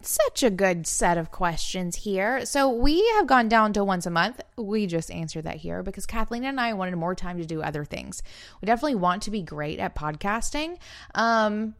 [0.02, 2.44] Such a good set of questions here.
[2.44, 4.40] So, we have gone down to once a month.
[4.56, 7.84] We just answered that here because Kathleen and I wanted more time to do other
[7.84, 8.24] things.
[8.60, 10.78] We definitely want to be great at podcasting.
[11.14, 11.76] Um,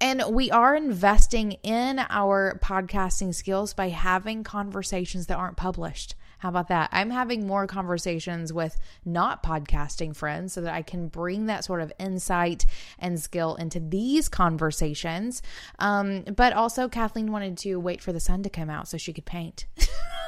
[0.00, 6.14] And we are investing in our podcasting skills by having conversations that aren't published.
[6.38, 6.90] How about that?
[6.92, 11.80] I'm having more conversations with not podcasting friends so that I can bring that sort
[11.80, 12.64] of insight
[13.00, 15.42] and skill into these conversations.
[15.80, 19.12] Um, but also, Kathleen wanted to wait for the sun to come out so she
[19.12, 19.66] could paint.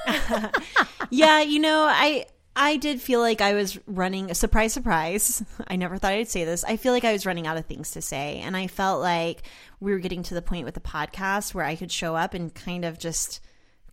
[1.10, 5.42] yeah, you know, I I did feel like I was running, surprise, surprise.
[5.68, 6.64] I never thought I'd say this.
[6.64, 8.40] I feel like I was running out of things to say.
[8.44, 9.42] And I felt like
[9.78, 12.54] we were getting to the point with the podcast where I could show up and
[12.54, 13.40] kind of just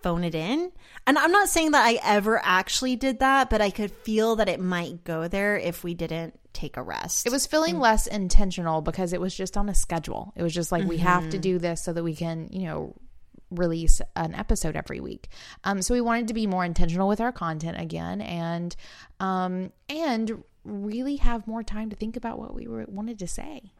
[0.01, 0.71] phone it in.
[1.05, 4.49] And I'm not saying that I ever actually did that, but I could feel that
[4.49, 7.25] it might go there if we didn't take a rest.
[7.25, 10.33] It was feeling less intentional because it was just on a schedule.
[10.35, 10.89] It was just like, mm-hmm.
[10.89, 11.41] we have to mm-hmm.
[11.41, 12.95] do this so that we can, you know,
[13.49, 15.29] release an episode every week.
[15.63, 18.75] Um, so we wanted to be more intentional with our content again, and
[19.19, 23.71] um, and really have more time to think about what we were, wanted to say.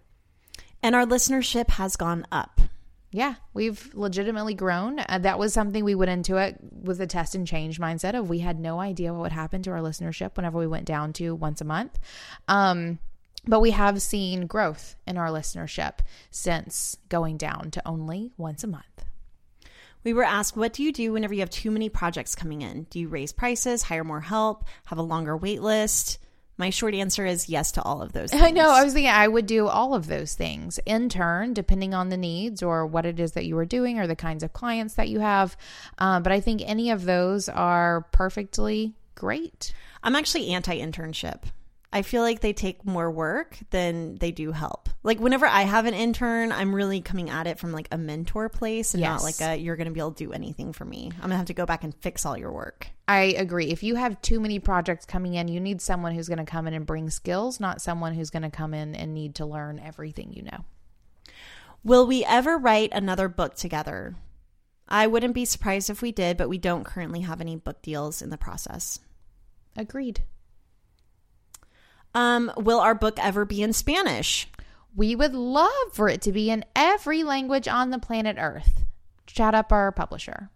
[0.81, 2.61] And our listenership has gone up.
[3.11, 4.99] Yeah, we've legitimately grown.
[4.99, 8.29] Uh, that was something we went into it with a test and change mindset of
[8.29, 11.33] we had no idea what would happen to our listenership whenever we went down to
[11.33, 11.97] once a month.
[12.47, 12.99] Um,
[13.45, 15.99] but we have seen growth in our listenership
[16.31, 18.96] since going down to only once a month.
[20.07, 22.83] We were asked, what do you do whenever you have too many projects coming in?
[22.83, 26.19] Do you raise prices, hire more help, have a longer wait list?
[26.55, 28.41] My short answer is yes to all of those things.
[28.45, 28.71] I know.
[28.71, 32.15] I was thinking I would do all of those things in turn, depending on the
[32.15, 35.09] needs or what it is that you are doing or the kinds of clients that
[35.09, 35.57] you have.
[35.97, 39.73] Um, but I think any of those are perfectly great.
[40.03, 41.41] I'm actually anti internship.
[41.91, 44.89] I feel like they take more work than they do help.
[45.03, 48.49] Like whenever I have an intern, I'm really coming at it from like a mentor
[48.49, 49.09] place and yes.
[49.09, 51.11] not like a you're going to be able to do anything for me.
[51.13, 52.89] I'm going to have to go back and fix all your work.
[53.07, 53.67] I agree.
[53.67, 56.67] If you have too many projects coming in, you need someone who's going to come
[56.67, 59.79] in and bring skills, not someone who's going to come in and need to learn
[59.79, 60.65] everything you know.
[61.85, 64.15] Will we ever write another book together?
[64.89, 68.21] I wouldn't be surprised if we did, but we don't currently have any book deals
[68.21, 68.99] in the process.
[69.77, 70.23] Agreed.
[72.17, 74.49] Um, will our book ever be in Spanish?
[74.95, 78.85] We would love for it to be in every language on the planet Earth.
[79.27, 80.49] Chat up our publisher.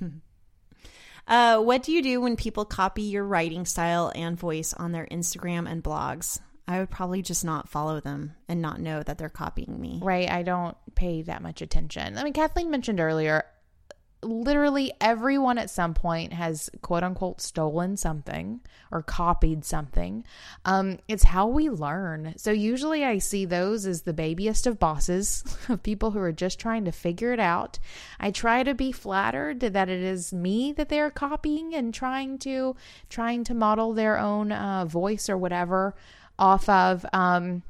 [1.26, 5.08] uh, what do you do when people copy your writing style and voice on their
[5.10, 6.38] Instagram and blogs?
[6.68, 9.98] I would probably just not follow them and not know that they're copying me.
[10.00, 10.30] Right.
[10.30, 12.16] I don't pay that much attention.
[12.16, 13.42] I mean, Kathleen mentioned earlier,
[14.22, 18.60] literally everyone at some point has quote unquote stolen something
[18.90, 20.24] or copied something.
[20.64, 22.34] Um, it's how we learn.
[22.36, 26.58] So usually I see those as the babyest of bosses, of people who are just
[26.58, 27.78] trying to figure it out.
[28.18, 32.76] I try to be flattered that it is me that they're copying and trying to
[33.08, 35.94] trying to model their own uh, voice or whatever
[36.38, 37.06] off of.
[37.12, 37.62] Um,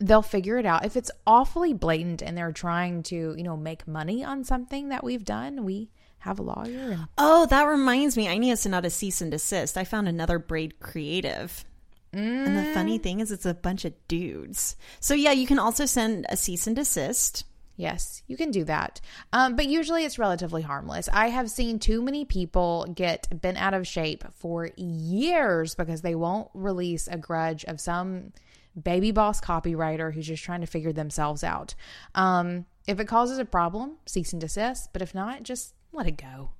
[0.00, 0.84] they'll figure it out.
[0.84, 5.04] If it's awfully blatant and they're trying to, you know, make money on something that
[5.04, 5.90] we've done, we
[6.20, 6.92] have a lawyer.
[6.92, 8.28] And- oh, that reminds me.
[8.28, 9.76] I need to send out a cease and desist.
[9.76, 11.64] I found another braid creative.
[12.12, 12.46] Mm.
[12.46, 13.02] And the funny mm.
[13.02, 14.74] thing is, it's a bunch of dudes.
[14.98, 17.44] So, yeah, you can also send a cease and desist.
[17.76, 19.00] Yes, you can do that.
[19.32, 21.08] Um, but usually it's relatively harmless.
[21.10, 26.14] I have seen too many people get bent out of shape for years because they
[26.14, 28.32] won't release a grudge of some
[28.80, 31.74] baby boss copywriter who's just trying to figure themselves out.
[32.14, 34.92] Um, if it causes a problem, cease and desist.
[34.92, 36.50] But if not, just let it go.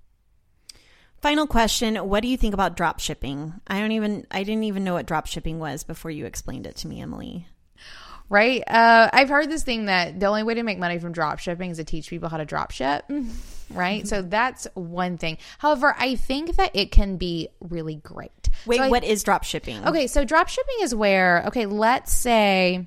[1.20, 3.54] Final question What do you think about drop shipping?
[3.66, 6.76] I don't even, I didn't even know what drop shipping was before you explained it
[6.76, 7.46] to me, Emily
[8.30, 8.62] right?
[8.66, 11.72] Uh, I've heard this thing that the only way to make money from drop shipping
[11.72, 13.04] is to teach people how to drop ship,
[13.70, 14.08] right?
[14.08, 15.36] So that's one thing.
[15.58, 18.39] However, I think that it can be really great.
[18.66, 19.86] Wait, so what is drop shipping?
[19.86, 22.86] Okay, so drop shipping is where, okay, let's say,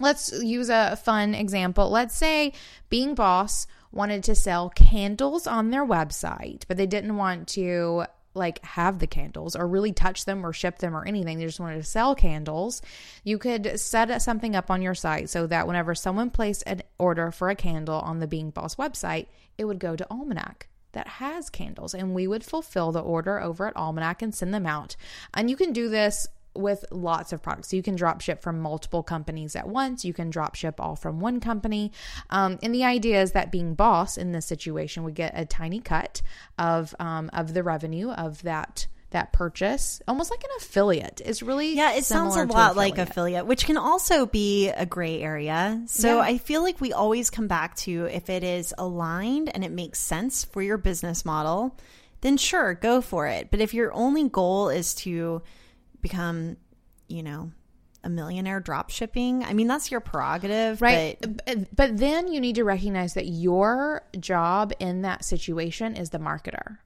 [0.00, 1.90] let's use a fun example.
[1.90, 2.52] Let's say
[2.88, 8.64] Being Boss wanted to sell candles on their website, but they didn't want to like
[8.64, 11.38] have the candles or really touch them or ship them or anything.
[11.38, 12.80] They just wanted to sell candles.
[13.24, 17.32] You could set something up on your site so that whenever someone placed an order
[17.32, 19.26] for a candle on the Being Boss website,
[19.58, 23.66] it would go to Almanac that has candles and we would fulfill the order over
[23.66, 24.96] at Almanac and send them out.
[25.34, 27.68] And you can do this with lots of products.
[27.68, 30.04] So you can drop ship from multiple companies at once.
[30.04, 31.92] You can drop ship all from one company.
[32.28, 35.80] Um, and the idea is that being boss in this situation would get a tiny
[35.80, 36.22] cut
[36.58, 41.20] of um, of the revenue of that that purchase, almost like an affiliate.
[41.24, 41.94] It's really yeah.
[41.94, 42.76] It sounds a lot affiliate.
[42.76, 45.82] like affiliate, which can also be a gray area.
[45.86, 46.22] So yeah.
[46.22, 49.98] I feel like we always come back to if it is aligned and it makes
[49.98, 51.76] sense for your business model,
[52.20, 53.50] then sure, go for it.
[53.50, 55.42] But if your only goal is to
[56.00, 56.56] become,
[57.08, 57.52] you know,
[58.02, 59.44] a millionaire drop shipping.
[59.44, 61.18] I mean, that's your prerogative, right?
[61.20, 66.18] But, but then you need to recognize that your job in that situation is the
[66.18, 66.78] marketer.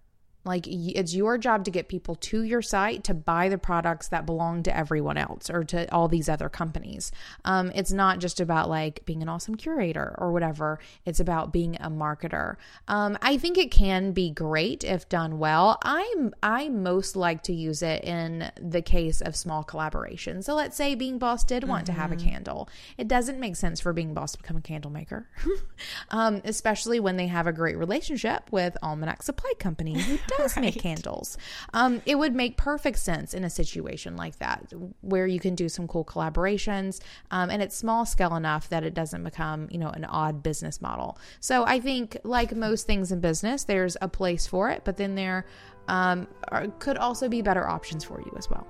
[0.45, 4.27] Like it's your job to get people to your site to buy the products that
[4.27, 7.13] belong to everyone else or to all these other companies.
[7.45, 10.79] Um, it's not just about like being an awesome curator or whatever.
[11.05, 12.57] It's about being a marketer.
[12.89, 15.79] Um, I think it can be great if done well.
[15.83, 20.45] I'm I most like to use it in the case of small collaborations.
[20.45, 22.69] So let's say Being Boss did want to have a candle.
[22.99, 25.29] It doesn't make sense for Being Boss to become a candle maker,
[26.11, 29.95] um, especially when they have a great relationship with Almanac Supply Company
[30.39, 31.37] does make candles.
[31.73, 35.69] Um, it would make perfect sense in a situation like that where you can do
[35.69, 37.01] some cool collaborations
[37.31, 40.81] um, and it's small scale enough that it doesn't become, you know, an odd business
[40.81, 41.19] model.
[41.41, 45.15] So I think, like most things in business, there's a place for it, but then
[45.15, 45.47] there
[45.89, 48.67] um, are, could also be better options for you as well.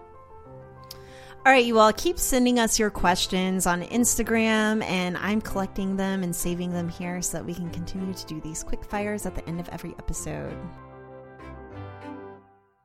[1.46, 6.22] all right, you all keep sending us your questions on Instagram, and I'm collecting them
[6.22, 9.34] and saving them here so that we can continue to do these quick fires at
[9.34, 10.56] the end of every episode.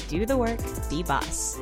[0.08, 1.58] Do the work, be boss.